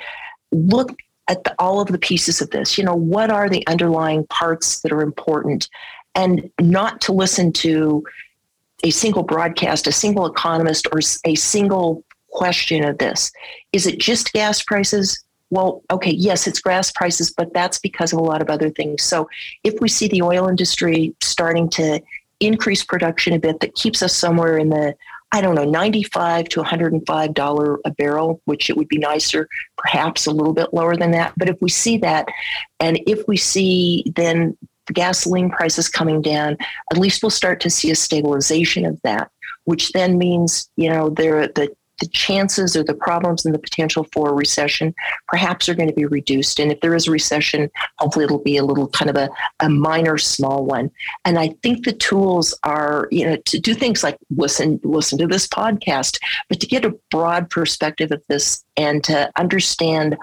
look 0.52 0.98
at 1.28 1.44
the, 1.44 1.54
all 1.60 1.80
of 1.80 1.90
the 1.90 2.00
pieces 2.00 2.42
of 2.42 2.50
this. 2.50 2.78
You 2.78 2.84
know, 2.84 2.96
what 2.96 3.30
are 3.30 3.50
the 3.50 3.66
underlying 3.68 4.26
parts 4.28 4.82
that 4.82 4.92
are 4.92 5.02
important, 5.02 5.70
and 6.16 6.50
not 6.60 7.02
to 7.02 7.12
listen 7.12 7.54
to 7.54 8.04
a 8.84 8.90
single 8.92 9.24
broadcast, 9.24 9.88
a 9.88 9.92
single 9.92 10.26
economist, 10.26 10.88
or 10.92 11.00
a 11.26 11.36
single 11.36 12.04
question 12.32 12.84
of 12.84 12.98
this. 12.98 13.32
Is 13.74 13.86
it 13.86 14.00
just 14.00 14.32
gas 14.34 14.62
prices? 14.62 15.24
well, 15.52 15.84
okay, 15.90 16.12
yes, 16.12 16.48
it's 16.48 16.62
gas 16.62 16.92
prices, 16.92 17.34
but 17.36 17.54
that's 17.54 17.80
because 17.80 18.14
of 18.14 18.20
a 18.20 18.24
lot 18.24 18.42
of 18.42 18.50
other 18.50 18.70
things. 18.70 19.04
So 19.04 19.28
if 19.64 19.80
we 19.82 19.88
see 19.90 20.08
the 20.08 20.22
oil 20.22 20.48
industry 20.48 21.16
starting 21.22 21.70
to 21.72 22.02
increase 22.40 22.84
production 22.84 23.34
a 23.34 23.40
bit, 23.40 23.60
that 23.60 23.76
keeps 23.76 24.02
us 24.02 24.16
somewhere 24.16 24.58
in 24.58 24.70
the 24.70 24.96
I 25.32 25.42
don't 25.42 25.54
know, 25.54 25.64
95 25.64 26.50
to 26.50 26.64
$105 26.64 27.78
a 27.86 27.92
barrel, 27.92 28.42
which 28.46 28.70
it 28.70 28.78
would 28.78 28.88
be 28.88 28.98
nicer, 28.98 29.48
perhaps 29.78 30.26
a 30.26 30.32
little 30.32 30.54
bit 30.54 30.74
lower 30.74 30.96
than 30.96 31.12
that. 31.12 31.34
But 31.38 31.50
if 31.50 31.58
we 31.62 31.70
see 31.70 31.98
that, 32.00 32.28
and 32.80 33.00
if 33.06 33.28
we 33.28 33.38
see 33.38 34.12
then 34.16 34.58
gasoline 34.92 35.52
prices 35.52 35.88
coming 35.88 36.22
down, 36.22 36.58
at 36.92 36.98
least 36.98 37.22
we'll 37.22 37.30
start 37.30 37.60
to 37.62 37.70
see 37.70 37.92
a 37.92 37.96
stabilization 37.96 38.86
of 38.86 39.00
that, 39.04 39.30
which 39.66 39.92
then 39.92 40.18
means, 40.18 40.70
you 40.78 40.90
know, 40.90 41.10
there 41.10 41.48
the 41.48 41.70
the 42.00 42.08
chances 42.08 42.76
or 42.76 42.84
the 42.84 42.94
problems 42.94 43.46
and 43.46 43.54
the 43.54 43.60
potential 43.60 44.06
for 44.14 44.30
a 44.30 44.34
recession 44.34 44.94
perhaps 45.28 45.70
are 45.70 45.76
going 45.76 45.90
to 45.90 45.96
be 45.96 46.06
reduced. 46.06 46.60
And 46.60 46.72
if 46.72 46.82
there 46.82 46.96
is 46.96 47.08
a 47.08 47.12
recession, 47.12 47.70
hopefully 47.98 48.26
it'll 48.26 48.40
be 48.44 48.58
a 48.58 48.66
little 48.66 48.88
kind 48.88 49.10
of 49.10 49.16
a, 49.16 49.30
a 49.60 49.70
minor, 49.70 50.18
small 50.18 50.66
one. 50.66 50.92
And 51.26 51.38
I 51.38 51.56
think 51.64 51.86
the 51.86 51.94
tools 51.94 52.58
are, 52.64 53.08
you 53.12 53.26
know, 53.26 53.38
to 53.38 53.60
do 53.60 53.74
things 53.74 54.04
like 54.04 54.18
listen, 54.36 54.80
listen 54.84 55.18
to 55.20 55.28
this 55.28 55.48
podcast, 55.48 56.18
but 56.48 56.60
to 56.60 56.68
get 56.68 56.86
a 56.86 56.98
broad 57.12 57.50
perspective 57.50 58.12
of 58.12 58.24
this 58.28 58.64
and 58.78 59.04
to 59.06 59.32
understand 59.36 60.18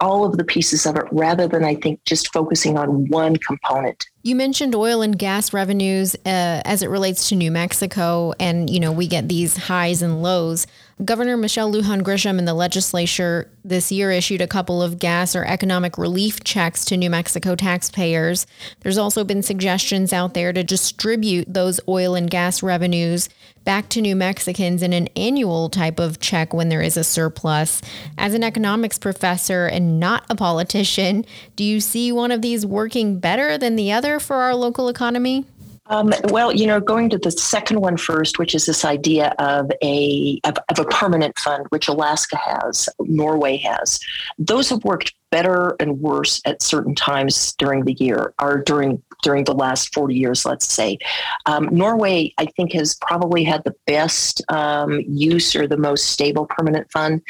all 0.00 0.24
of 0.24 0.36
the 0.36 0.44
pieces 0.44 0.86
of 0.86 0.96
it 0.96 1.04
rather 1.10 1.48
than 1.48 1.64
I 1.64 1.74
think 1.74 2.04
just 2.04 2.32
focusing 2.32 2.78
on 2.78 3.08
one 3.08 3.36
component. 3.36 4.06
You 4.22 4.36
mentioned 4.36 4.74
oil 4.74 5.02
and 5.02 5.18
gas 5.18 5.52
revenues 5.52 6.14
uh, 6.26 6.62
as 6.64 6.82
it 6.82 6.88
relates 6.88 7.28
to 7.30 7.34
New 7.34 7.50
Mexico, 7.50 8.32
and 8.38 8.70
you 8.70 8.80
know 8.80 8.92
we 8.92 9.06
get 9.06 9.28
these 9.28 9.56
highs 9.56 10.02
and 10.02 10.22
lows. 10.22 10.66
Governor 11.04 11.36
Michelle 11.36 11.72
Lujan 11.72 12.02
Grisham 12.02 12.40
in 12.40 12.44
the 12.44 12.54
legislature 12.54 13.48
this 13.64 13.92
year 13.92 14.10
issued 14.10 14.40
a 14.40 14.48
couple 14.48 14.82
of 14.82 14.98
gas 14.98 15.36
or 15.36 15.44
economic 15.44 15.96
relief 15.96 16.42
checks 16.42 16.84
to 16.86 16.96
New 16.96 17.08
Mexico 17.08 17.54
taxpayers. 17.54 18.48
There's 18.80 18.98
also 18.98 19.22
been 19.22 19.44
suggestions 19.44 20.12
out 20.12 20.34
there 20.34 20.52
to 20.52 20.64
distribute 20.64 21.54
those 21.54 21.78
oil 21.86 22.16
and 22.16 22.28
gas 22.28 22.64
revenues 22.64 23.28
back 23.62 23.88
to 23.90 24.00
New 24.00 24.16
Mexicans 24.16 24.82
in 24.82 24.92
an 24.92 25.06
annual 25.14 25.68
type 25.68 26.00
of 26.00 26.18
check 26.18 26.52
when 26.52 26.68
there 26.68 26.82
is 26.82 26.96
a 26.96 27.04
surplus. 27.04 27.80
As 28.16 28.34
an 28.34 28.42
economics 28.42 28.98
professor 28.98 29.66
and 29.66 30.00
not 30.00 30.24
a 30.28 30.34
politician, 30.34 31.24
do 31.54 31.62
you 31.62 31.78
see 31.78 32.10
one 32.10 32.32
of 32.32 32.42
these 32.42 32.66
working 32.66 33.20
better 33.20 33.56
than 33.56 33.76
the 33.76 33.92
other 33.92 34.18
for 34.18 34.36
our 34.36 34.54
local 34.56 34.88
economy? 34.88 35.46
Um, 35.88 36.12
well, 36.24 36.52
you 36.52 36.66
know, 36.66 36.80
going 36.80 37.08
to 37.10 37.18
the 37.18 37.30
second 37.30 37.80
one 37.80 37.96
first, 37.96 38.38
which 38.38 38.54
is 38.54 38.66
this 38.66 38.84
idea 38.84 39.34
of 39.38 39.70
a 39.82 40.38
of, 40.44 40.56
of, 40.68 40.78
a 40.78 40.84
permanent 40.84 41.38
fund, 41.38 41.66
which 41.70 41.88
Alaska 41.88 42.36
has, 42.36 42.88
Norway 43.00 43.56
has. 43.56 43.98
Those 44.38 44.68
have 44.68 44.84
worked 44.84 45.14
better 45.30 45.76
and 45.80 46.00
worse 46.00 46.42
at 46.44 46.62
certain 46.62 46.94
times 46.94 47.54
during 47.58 47.84
the 47.84 47.94
year, 47.94 48.34
or 48.40 48.58
during 48.58 49.02
during 49.22 49.44
the 49.44 49.54
last 49.54 49.94
forty 49.94 50.14
years, 50.14 50.44
let's 50.44 50.70
say. 50.70 50.98
Um, 51.46 51.68
Norway, 51.72 52.34
I 52.36 52.46
think, 52.46 52.72
has 52.74 52.96
probably 53.00 53.42
had 53.44 53.64
the 53.64 53.74
best 53.86 54.42
um, 54.50 55.00
use 55.08 55.56
or 55.56 55.66
the 55.66 55.78
most 55.78 56.10
stable 56.10 56.46
permanent 56.46 56.90
fund. 56.92 57.22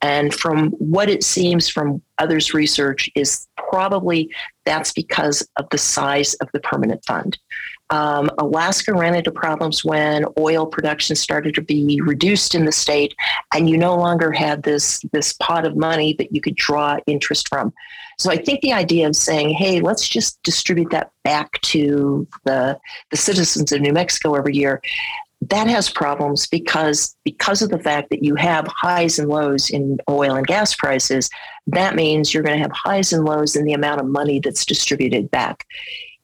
And 0.00 0.34
from 0.34 0.72
what 0.72 1.08
it 1.08 1.24
seems 1.24 1.68
from 1.68 2.02
others' 2.18 2.52
research, 2.52 3.08
is 3.14 3.48
probably 3.56 4.30
that's 4.66 4.92
because 4.92 5.48
of 5.56 5.68
the 5.70 5.78
size 5.78 6.34
of 6.34 6.48
the 6.52 6.60
permanent 6.60 7.04
fund. 7.06 7.38
Um, 7.90 8.30
Alaska 8.38 8.94
ran 8.94 9.14
into 9.14 9.30
problems 9.30 9.84
when 9.84 10.24
oil 10.38 10.66
production 10.66 11.16
started 11.16 11.54
to 11.54 11.62
be 11.62 12.00
reduced 12.00 12.54
in 12.54 12.64
the 12.64 12.72
state, 12.72 13.14
and 13.54 13.68
you 13.68 13.76
no 13.76 13.94
longer 13.94 14.32
had 14.32 14.62
this 14.62 15.00
this 15.12 15.34
pot 15.34 15.66
of 15.66 15.76
money 15.76 16.14
that 16.18 16.34
you 16.34 16.40
could 16.40 16.56
draw 16.56 16.96
interest 17.06 17.48
from. 17.48 17.72
So 18.18 18.30
I 18.30 18.36
think 18.36 18.60
the 18.60 18.72
idea 18.72 19.06
of 19.06 19.16
saying, 19.16 19.50
"Hey, 19.50 19.80
let's 19.80 20.08
just 20.08 20.42
distribute 20.42 20.90
that 20.90 21.10
back 21.24 21.60
to 21.62 22.26
the 22.44 22.78
the 23.10 23.16
citizens 23.16 23.70
of 23.70 23.80
New 23.82 23.92
Mexico 23.92 24.34
every 24.34 24.54
year," 24.54 24.80
that 25.50 25.66
has 25.66 25.90
problems 25.90 26.46
because 26.46 27.14
because 27.22 27.60
of 27.60 27.68
the 27.68 27.78
fact 27.78 28.08
that 28.10 28.24
you 28.24 28.34
have 28.34 28.66
highs 28.66 29.18
and 29.18 29.28
lows 29.28 29.68
in 29.68 29.98
oil 30.08 30.36
and 30.36 30.46
gas 30.46 30.74
prices. 30.74 31.28
That 31.66 31.94
means 31.94 32.32
you're 32.32 32.42
going 32.42 32.56
to 32.56 32.62
have 32.62 32.72
highs 32.72 33.12
and 33.12 33.24
lows 33.24 33.56
in 33.56 33.64
the 33.64 33.72
amount 33.72 34.00
of 34.00 34.06
money 34.06 34.38
that's 34.38 34.64
distributed 34.64 35.30
back 35.30 35.66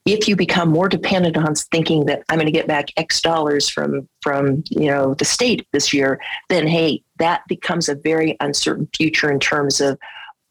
if 0.07 0.27
you 0.27 0.35
become 0.35 0.71
more 0.71 0.89
dependent 0.89 1.37
on 1.37 1.55
thinking 1.55 2.07
that 2.07 2.23
I'm 2.29 2.37
going 2.37 2.47
to 2.47 2.53
get 2.53 2.67
back 2.67 2.89
X 2.97 3.21
dollars 3.21 3.69
from 3.69 4.09
from 4.23 4.65
you 4.71 4.87
know 4.87 5.15
the 5.15 5.25
state 5.25 5.67
this 5.73 5.93
year, 5.93 6.21
then 6.49 6.67
hey, 6.67 7.03
that 7.19 7.43
becomes 7.49 7.89
a 7.89 7.95
very 7.95 8.37
uncertain 8.41 8.89
future 8.97 9.31
in 9.31 9.41
terms 9.41 9.81
of 9.81 9.99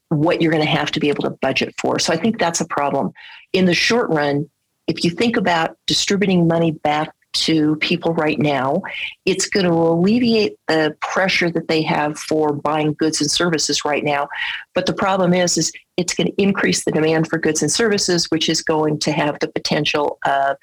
what 0.08 0.40
you're 0.40 0.52
going 0.52 0.64
to 0.64 0.70
have 0.70 0.90
to 0.92 1.00
be 1.00 1.08
able 1.08 1.22
to 1.22 1.30
budget 1.30 1.74
for. 1.78 1.98
So 1.98 2.12
I 2.12 2.16
think 2.16 2.38
that's 2.38 2.60
a 2.60 2.66
problem. 2.66 3.12
In 3.52 3.64
the 3.64 3.74
short 3.74 4.10
run, 4.10 4.48
if 4.86 5.04
you 5.04 5.10
think 5.10 5.36
about 5.36 5.76
distributing 5.86 6.48
money 6.48 6.72
back 6.72 7.14
to 7.32 7.76
people 7.76 8.14
right 8.14 8.38
now. 8.38 8.82
It's 9.24 9.48
going 9.48 9.66
to 9.66 9.72
alleviate 9.72 10.56
the 10.68 10.96
pressure 11.00 11.50
that 11.50 11.68
they 11.68 11.82
have 11.82 12.18
for 12.18 12.52
buying 12.52 12.94
goods 12.94 13.20
and 13.20 13.30
services 13.30 13.84
right 13.84 14.04
now. 14.04 14.28
But 14.74 14.86
the 14.86 14.92
problem 14.92 15.32
is, 15.34 15.56
is 15.56 15.72
it's 15.96 16.14
going 16.14 16.28
to 16.28 16.42
increase 16.42 16.84
the 16.84 16.92
demand 16.92 17.28
for 17.28 17.38
goods 17.38 17.62
and 17.62 17.70
services, 17.70 18.26
which 18.30 18.48
is 18.48 18.62
going 18.62 18.98
to 19.00 19.12
have 19.12 19.38
the 19.40 19.48
potential 19.48 20.18
of 20.24 20.56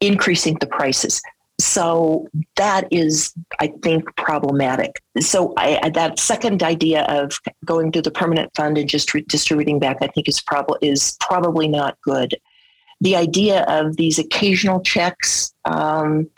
increasing 0.00 0.56
the 0.60 0.66
prices. 0.66 1.20
So 1.60 2.26
that 2.56 2.88
is, 2.90 3.34
I 3.60 3.72
think, 3.82 4.04
problematic. 4.16 5.02
So 5.18 5.52
I, 5.58 5.90
that 5.90 6.18
second 6.18 6.62
idea 6.62 7.02
of 7.02 7.32
going 7.66 7.92
to 7.92 8.00
the 8.00 8.10
permanent 8.10 8.50
fund 8.56 8.78
and 8.78 8.88
just 8.88 9.12
re- 9.12 9.24
distributing 9.28 9.78
back, 9.78 9.98
I 10.00 10.06
think, 10.06 10.26
is 10.26 10.40
probably 10.40 10.88
is 10.88 11.18
probably 11.20 11.68
not 11.68 12.00
good 12.02 12.34
the 13.00 13.16
idea 13.16 13.62
of 13.64 13.96
these 13.96 14.18
occasional 14.18 14.80
checks, 14.80 15.52
um, 15.64 16.28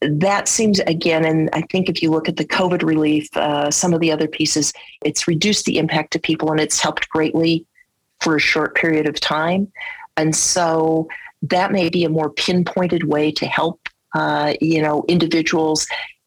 that 0.00 0.48
seems 0.48 0.80
again, 0.80 1.24
and 1.24 1.48
I 1.52 1.62
think 1.62 1.88
if 1.88 2.02
you 2.02 2.10
look 2.10 2.28
at 2.28 2.36
the 2.36 2.44
COVID 2.44 2.82
relief, 2.82 3.34
uh, 3.36 3.70
some 3.70 3.94
of 3.94 4.00
the 4.00 4.12
other 4.12 4.28
pieces, 4.28 4.72
it's 5.04 5.26
reduced 5.26 5.64
the 5.64 5.78
impact 5.78 6.12
to 6.12 6.18
people 6.18 6.50
and 6.50 6.60
it's 6.60 6.80
helped 6.80 7.08
greatly 7.08 7.64
for 8.20 8.36
a 8.36 8.40
short 8.40 8.74
period 8.74 9.08
of 9.08 9.18
time. 9.20 9.72
And 10.16 10.34
so 10.34 11.08
that 11.42 11.72
may 11.72 11.88
be 11.88 12.04
a 12.04 12.08
more 12.08 12.30
pinpointed 12.30 13.04
way 13.04 13.30
to 13.32 13.46
help, 13.46 13.88
uh, 14.14 14.54
you 14.60 14.82
know, 14.82 15.04
individuals 15.08 15.86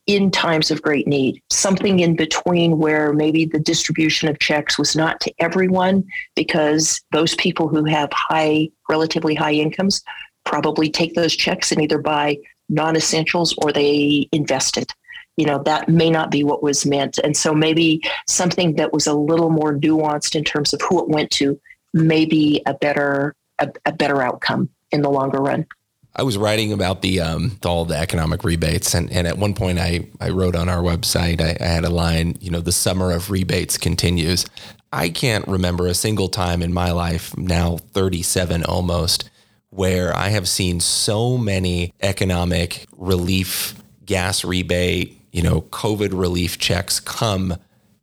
in 0.09 0.31
times 0.31 0.71
of 0.71 0.81
great 0.81 1.05
need, 1.05 1.39
something 1.51 1.99
in 1.99 2.15
between 2.15 2.79
where 2.79 3.13
maybe 3.13 3.45
the 3.45 3.59
distribution 3.59 4.27
of 4.27 4.39
checks 4.39 4.75
was 4.75 4.95
not 4.95 5.19
to 5.19 5.31
everyone 5.37 6.03
because 6.35 6.99
those 7.11 7.35
people 7.35 7.67
who 7.67 7.85
have 7.85 8.09
high, 8.11 8.67
relatively 8.89 9.35
high 9.35 9.53
incomes 9.53 10.01
probably 10.45 10.89
take 10.89 11.13
those 11.13 11.35
checks 11.35 11.71
and 11.71 11.79
either 11.79 11.99
buy 11.99 12.35
non 12.69 12.95
essentials 12.95 13.53
or 13.59 13.71
they 13.71 14.27
invest 14.31 14.77
it. 14.77 14.95
You 15.37 15.45
know, 15.45 15.61
that 15.65 15.87
may 15.87 16.09
not 16.09 16.31
be 16.31 16.43
what 16.43 16.63
was 16.63 16.87
meant. 16.87 17.19
And 17.19 17.37
so 17.37 17.53
maybe 17.53 18.01
something 18.27 18.77
that 18.77 18.91
was 18.91 19.05
a 19.05 19.13
little 19.13 19.51
more 19.51 19.75
nuanced 19.75 20.35
in 20.35 20.43
terms 20.43 20.73
of 20.73 20.81
who 20.81 21.03
it 21.03 21.07
went 21.07 21.29
to 21.33 21.61
may 21.93 22.25
be 22.25 22.63
a 22.65 22.73
better, 22.73 23.35
a, 23.59 23.69
a 23.85 23.91
better 23.91 24.23
outcome 24.23 24.69
in 24.89 25.03
the 25.03 25.11
longer 25.11 25.37
run. 25.37 25.67
I 26.15 26.23
was 26.23 26.37
writing 26.37 26.73
about 26.73 27.01
the 27.01 27.21
um, 27.21 27.57
all 27.63 27.85
the 27.85 27.97
economic 27.97 28.43
rebates, 28.43 28.93
and, 28.93 29.11
and 29.11 29.27
at 29.27 29.37
one 29.37 29.53
point 29.53 29.79
I, 29.79 30.07
I 30.19 30.29
wrote 30.29 30.55
on 30.55 30.67
our 30.67 30.81
website, 30.81 31.39
I, 31.39 31.55
I 31.63 31.67
had 31.67 31.85
a 31.85 31.89
line, 31.89 32.35
you 32.41 32.51
know, 32.51 32.61
the 32.61 32.71
summer 32.71 33.11
of 33.11 33.29
rebates 33.29 33.77
continues. 33.77 34.45
I 34.91 35.09
can't 35.09 35.47
remember 35.47 35.85
a 35.85 35.93
single 35.93 36.27
time 36.27 36.63
in 36.63 36.73
my 36.73 36.91
life, 36.91 37.37
now 37.37 37.77
37 37.77 38.65
almost, 38.65 39.29
where 39.69 40.15
I 40.15 40.29
have 40.29 40.49
seen 40.49 40.79
so 40.79 41.37
many 41.37 41.93
economic 42.01 42.87
relief 42.97 43.75
gas 44.05 44.43
rebate, 44.43 45.15
you 45.31 45.43
know, 45.43 45.61
COVID 45.61 46.09
relief 46.11 46.57
checks 46.57 46.99
come 46.99 47.55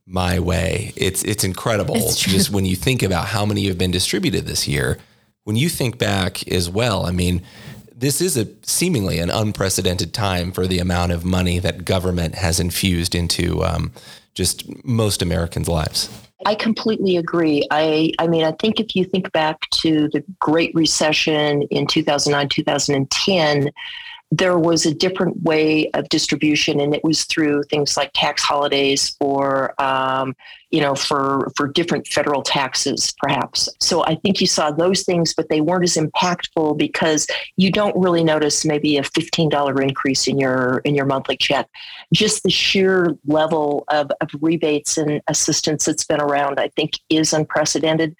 my 0.06 0.38
way. 0.38 0.92
It's 0.96 1.24
it's 1.24 1.42
incredible 1.42 1.96
It's 1.96 2.20
just 2.20 2.50
when 2.50 2.64
you 2.64 2.76
think 2.76 3.02
about 3.02 3.26
how 3.26 3.44
many 3.44 3.66
have 3.66 3.76
been 3.76 3.90
distributed 3.90 4.46
this 4.46 4.68
year. 4.68 4.98
When 5.42 5.56
you 5.56 5.68
think 5.68 5.98
back 5.98 6.46
as 6.48 6.70
well, 6.70 7.06
I 7.06 7.12
mean, 7.12 7.42
this 7.96 8.20
is 8.20 8.36
a 8.36 8.46
seemingly 8.62 9.18
an 9.18 9.30
unprecedented 9.30 10.12
time 10.12 10.52
for 10.52 10.66
the 10.66 10.78
amount 10.78 11.12
of 11.12 11.24
money 11.24 11.58
that 11.58 11.84
government 11.84 12.34
has 12.34 12.60
infused 12.60 13.14
into 13.14 13.64
um, 13.64 13.90
just 14.34 14.84
most 14.84 15.22
Americans' 15.22 15.68
lives. 15.68 16.10
I 16.44 16.54
completely 16.54 17.16
agree. 17.16 17.66
I, 17.70 18.12
I 18.18 18.26
mean, 18.26 18.44
I 18.44 18.52
think 18.52 18.78
if 18.78 18.94
you 18.94 19.04
think 19.04 19.32
back 19.32 19.58
to 19.76 20.08
the 20.12 20.22
Great 20.38 20.74
Recession 20.74 21.62
in 21.70 21.86
2009, 21.86 22.48
2010, 22.50 23.70
there 24.30 24.58
was 24.58 24.84
a 24.84 24.94
different 24.94 25.42
way 25.42 25.88
of 25.92 26.08
distribution, 26.10 26.80
and 26.80 26.94
it 26.94 27.02
was 27.02 27.24
through 27.24 27.62
things 27.64 27.96
like 27.96 28.10
tax 28.12 28.42
holidays 28.42 29.16
or, 29.20 29.80
um, 29.80 30.36
you 30.76 30.82
know, 30.82 30.94
for 30.94 31.50
for 31.56 31.68
different 31.68 32.06
federal 32.06 32.42
taxes, 32.42 33.14
perhaps. 33.22 33.66
So 33.80 34.04
I 34.04 34.16
think 34.16 34.42
you 34.42 34.46
saw 34.46 34.70
those 34.70 35.04
things, 35.04 35.32
but 35.32 35.48
they 35.48 35.62
weren't 35.62 35.84
as 35.84 35.96
impactful 35.96 36.76
because 36.76 37.26
you 37.56 37.72
don't 37.72 37.96
really 37.96 38.22
notice 38.22 38.62
maybe 38.62 38.98
a 38.98 39.02
fifteen 39.02 39.48
dollar 39.48 39.80
increase 39.80 40.28
in 40.28 40.38
your 40.38 40.82
in 40.84 40.94
your 40.94 41.06
monthly 41.06 41.38
check. 41.38 41.66
Just 42.12 42.42
the 42.42 42.50
sheer 42.50 43.16
level 43.26 43.84
of, 43.88 44.10
of 44.20 44.28
rebates 44.42 44.98
and 44.98 45.22
assistance 45.28 45.86
that's 45.86 46.04
been 46.04 46.20
around, 46.20 46.60
I 46.60 46.68
think, 46.76 47.00
is 47.08 47.32
unprecedented. 47.32 48.14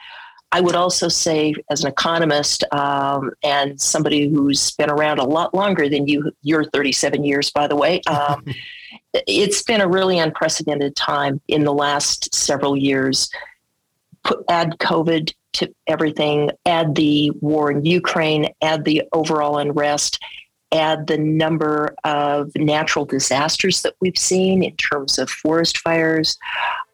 I 0.53 0.61
would 0.61 0.77
also 0.77 1.09
say, 1.09 1.55
as 1.71 1.83
an 1.83 1.89
economist 1.91 2.65
um, 2.73 3.33
and 3.43 3.81
somebody 3.81 4.29
who's 4.29 4.71
been 4.73 4.91
around 4.91 5.19
a 5.19 5.25
lot 5.25 5.55
longer 5.55 5.89
than 5.89 6.07
you, 6.07 6.31
you're 6.43 6.65
37 6.65 7.25
years, 7.25 7.51
by 7.51 7.67
the 7.67 7.77
way, 7.77 8.01
um, 8.07 8.45
it's 9.27 9.63
been 9.63 9.81
a 9.81 9.89
really 9.89 10.19
unprecedented 10.19 10.95
time 10.97 11.41
in 11.49 11.65
the 11.65 11.73
last 11.73 12.35
several 12.35 12.77
years. 12.77 13.31
Put, 14.25 14.45
add 14.49 14.79
COVID 14.79 15.33
to 15.55 15.75
everything, 15.87 16.51
add 16.65 16.95
the 16.95 17.31
war 17.41 17.71
in 17.71 17.85
Ukraine, 17.85 18.49
add 18.63 18.85
the 18.85 19.03
overall 19.13 19.59
unrest, 19.59 20.19
add 20.73 21.07
the 21.07 21.19
number 21.19 21.95
of 22.05 22.51
natural 22.57 23.05
disasters 23.05 23.83
that 23.83 23.95
we've 24.01 24.19
seen 24.19 24.63
in 24.63 24.75
terms 24.77 25.19
of 25.19 25.31
forest 25.31 25.79
fires. 25.79 26.37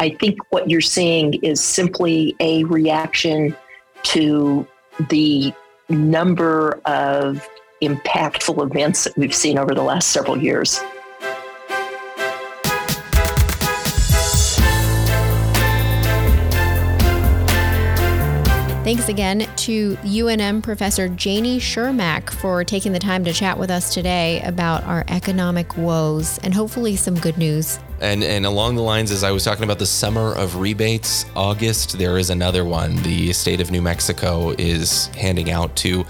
I 0.01 0.11
think 0.11 0.39
what 0.51 0.69
you're 0.69 0.81
seeing 0.81 1.35
is 1.43 1.63
simply 1.63 2.37
a 2.41 2.65
reaction 2.65 3.57
to 4.05 4.67
the 5.09 5.53
number 5.89 6.81
of 6.85 7.49
impactful 7.83 8.71
events 8.71 9.05
that 9.05 9.17
we've 9.17 9.35
seen 9.35 9.59
over 9.59 9.75
the 9.75 9.83
last 9.83 10.11
several 10.11 10.37
years. 10.37 10.81
Thanks 18.93 19.09
again 19.09 19.49
to 19.57 19.97
UNM 19.97 20.63
Professor 20.63 21.09
Janie 21.09 21.59
Chermak 21.59 22.29
for 22.29 22.63
taking 22.63 22.93
the 22.93 22.99
time 22.99 23.25
to 23.25 23.33
chat 23.33 23.59
with 23.59 23.71
us 23.71 23.95
today 23.95 24.43
about 24.43 24.85
our 24.85 25.03
economic 25.09 25.79
woes 25.79 26.39
and 26.43 26.53
hopefully 26.53 26.97
some 26.97 27.15
good 27.19 27.39
news. 27.39 27.79
And 28.03 28.23
and 28.23 28.45
along 28.45 28.75
the 28.75 28.83
lines 28.83 29.11
as 29.11 29.25
I 29.25 29.31
was 29.31 29.45
talking 29.45 29.65
about 29.65 29.79
the 29.79 29.87
summer 29.87 30.35
of 30.35 30.57
rebates, 30.57 31.25
August 31.35 31.97
there 31.97 32.19
is 32.19 32.29
another 32.29 32.67
one. 32.67 32.97
The 32.97 33.33
state 33.33 33.63
of 33.63 33.71
New 33.71 33.81
Mexico 33.81 34.51
is 34.59 35.07
handing 35.17 35.51
out 35.51 35.75
to 35.77 36.05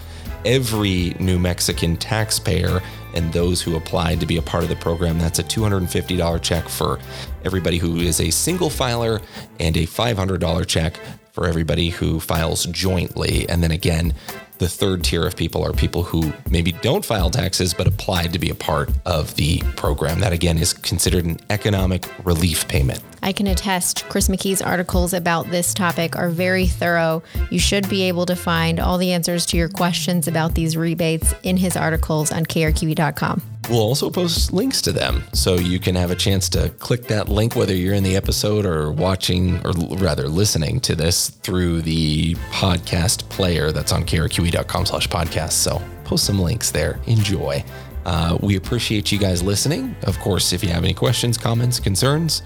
every 0.44 1.14
New 1.20 1.38
Mexican 1.38 1.96
taxpayer 1.96 2.82
and 3.14 3.32
those 3.32 3.62
who 3.62 3.76
applied 3.76 4.18
to 4.18 4.26
be 4.26 4.38
a 4.38 4.42
part 4.42 4.64
of 4.64 4.68
the 4.68 4.74
program. 4.74 5.20
That's 5.20 5.38
a 5.38 5.44
$250 5.44 6.42
check 6.42 6.68
for 6.68 6.98
everybody 7.44 7.78
who 7.78 7.98
is 7.98 8.20
a 8.20 8.30
single 8.30 8.70
filer 8.70 9.20
and 9.60 9.76
a 9.76 9.86
$500 9.86 10.66
check 10.66 10.98
for 11.32 11.46
everybody 11.46 11.90
who 11.90 12.20
files 12.20 12.66
jointly. 12.66 13.48
And 13.48 13.62
then 13.62 13.70
again, 13.70 14.14
the 14.62 14.68
third 14.68 15.02
tier 15.02 15.26
of 15.26 15.34
people 15.34 15.64
are 15.66 15.72
people 15.72 16.04
who 16.04 16.32
maybe 16.48 16.70
don't 16.70 17.04
file 17.04 17.28
taxes 17.30 17.74
but 17.74 17.88
applied 17.88 18.32
to 18.32 18.38
be 18.38 18.48
a 18.48 18.54
part 18.54 18.90
of 19.04 19.34
the 19.34 19.58
program. 19.74 20.20
That 20.20 20.32
again 20.32 20.56
is 20.56 20.72
considered 20.72 21.24
an 21.24 21.40
economic 21.50 22.08
relief 22.24 22.68
payment. 22.68 23.02
I 23.24 23.32
can 23.32 23.48
attest 23.48 24.08
Chris 24.08 24.28
McKee's 24.28 24.62
articles 24.62 25.14
about 25.14 25.50
this 25.50 25.74
topic 25.74 26.16
are 26.16 26.28
very 26.28 26.66
thorough. 26.66 27.24
You 27.50 27.58
should 27.58 27.88
be 27.88 28.02
able 28.02 28.26
to 28.26 28.36
find 28.36 28.78
all 28.78 28.98
the 28.98 29.12
answers 29.12 29.46
to 29.46 29.56
your 29.56 29.68
questions 29.68 30.28
about 30.28 30.54
these 30.54 30.76
rebates 30.76 31.34
in 31.42 31.56
his 31.56 31.76
articles 31.76 32.30
on 32.30 32.46
krqe.com. 32.46 33.42
We'll 33.70 33.80
also 33.80 34.10
post 34.10 34.52
links 34.52 34.82
to 34.82 34.92
them 34.92 35.22
so 35.32 35.54
you 35.54 35.78
can 35.78 35.94
have 35.94 36.10
a 36.10 36.16
chance 36.16 36.48
to 36.50 36.70
click 36.80 37.04
that 37.04 37.28
link, 37.28 37.54
whether 37.54 37.74
you're 37.74 37.94
in 37.94 38.02
the 38.02 38.16
episode 38.16 38.66
or 38.66 38.90
watching, 38.90 39.64
or 39.64 39.70
rather 39.98 40.26
listening 40.26 40.80
to 40.80 40.96
this 40.96 41.30
through 41.30 41.82
the 41.82 42.34
podcast 42.50 43.28
player 43.28 43.70
that's 43.70 43.92
on 43.92 44.02
krqe.com 44.04 44.51
slash 44.52 45.08
podcast. 45.08 45.52
So 45.52 45.82
post 46.04 46.24
some 46.24 46.38
links 46.38 46.70
there. 46.70 46.98
Enjoy. 47.06 47.64
Uh, 48.04 48.36
we 48.40 48.56
appreciate 48.56 49.12
you 49.12 49.18
guys 49.18 49.42
listening. 49.42 49.94
Of 50.02 50.18
course, 50.18 50.52
if 50.52 50.62
you 50.62 50.70
have 50.70 50.84
any 50.84 50.94
questions, 50.94 51.38
comments, 51.38 51.78
concerns, 51.78 52.42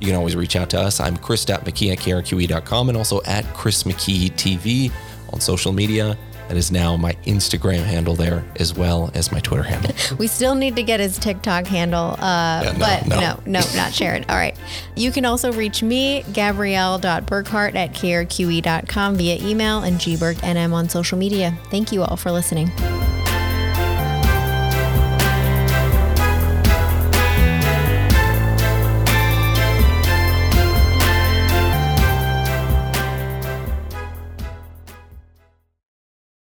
you 0.00 0.08
can 0.08 0.16
always 0.16 0.36
reach 0.36 0.56
out 0.56 0.70
to 0.70 0.80
us. 0.80 1.00
I'm 1.00 1.16
Chris.McKee 1.16 1.92
at 1.92 1.98
krqe.com 1.98 2.88
and 2.88 2.98
also 2.98 3.22
at 3.22 3.44
Chris 3.54 3.84
McKee 3.84 4.30
TV 4.32 4.92
on 5.32 5.40
social 5.40 5.72
media. 5.72 6.18
That 6.48 6.56
is 6.56 6.70
now 6.70 6.96
my 6.96 7.12
Instagram 7.24 7.82
handle 7.82 8.14
there, 8.14 8.44
as 8.56 8.72
well 8.74 9.10
as 9.14 9.32
my 9.32 9.40
Twitter 9.40 9.62
handle. 9.64 9.92
We 10.18 10.28
still 10.28 10.54
need 10.54 10.76
to 10.76 10.82
get 10.82 11.00
his 11.00 11.18
TikTok 11.18 11.66
handle, 11.66 12.12
uh, 12.18 12.62
Yeah, 12.64 12.72
no, 12.72 12.78
but 12.78 13.06
no. 13.08 13.20
no, 13.20 13.40
no, 13.46 13.60
not 13.74 13.92
Sharon. 13.92 14.24
All 14.28 14.36
right. 14.36 14.56
You 14.94 15.10
can 15.10 15.24
also 15.24 15.52
reach 15.52 15.82
me, 15.82 16.24
Gabrielle.Burkhart 16.32 17.74
at 17.74 17.92
krqe.com 17.92 19.16
via 19.16 19.38
email 19.46 19.82
and 19.82 19.98
gbergnm 19.98 20.72
on 20.72 20.88
social 20.88 21.18
media. 21.18 21.56
Thank 21.70 21.92
you 21.92 22.02
all 22.04 22.16
for 22.16 22.30
listening. 22.30 22.70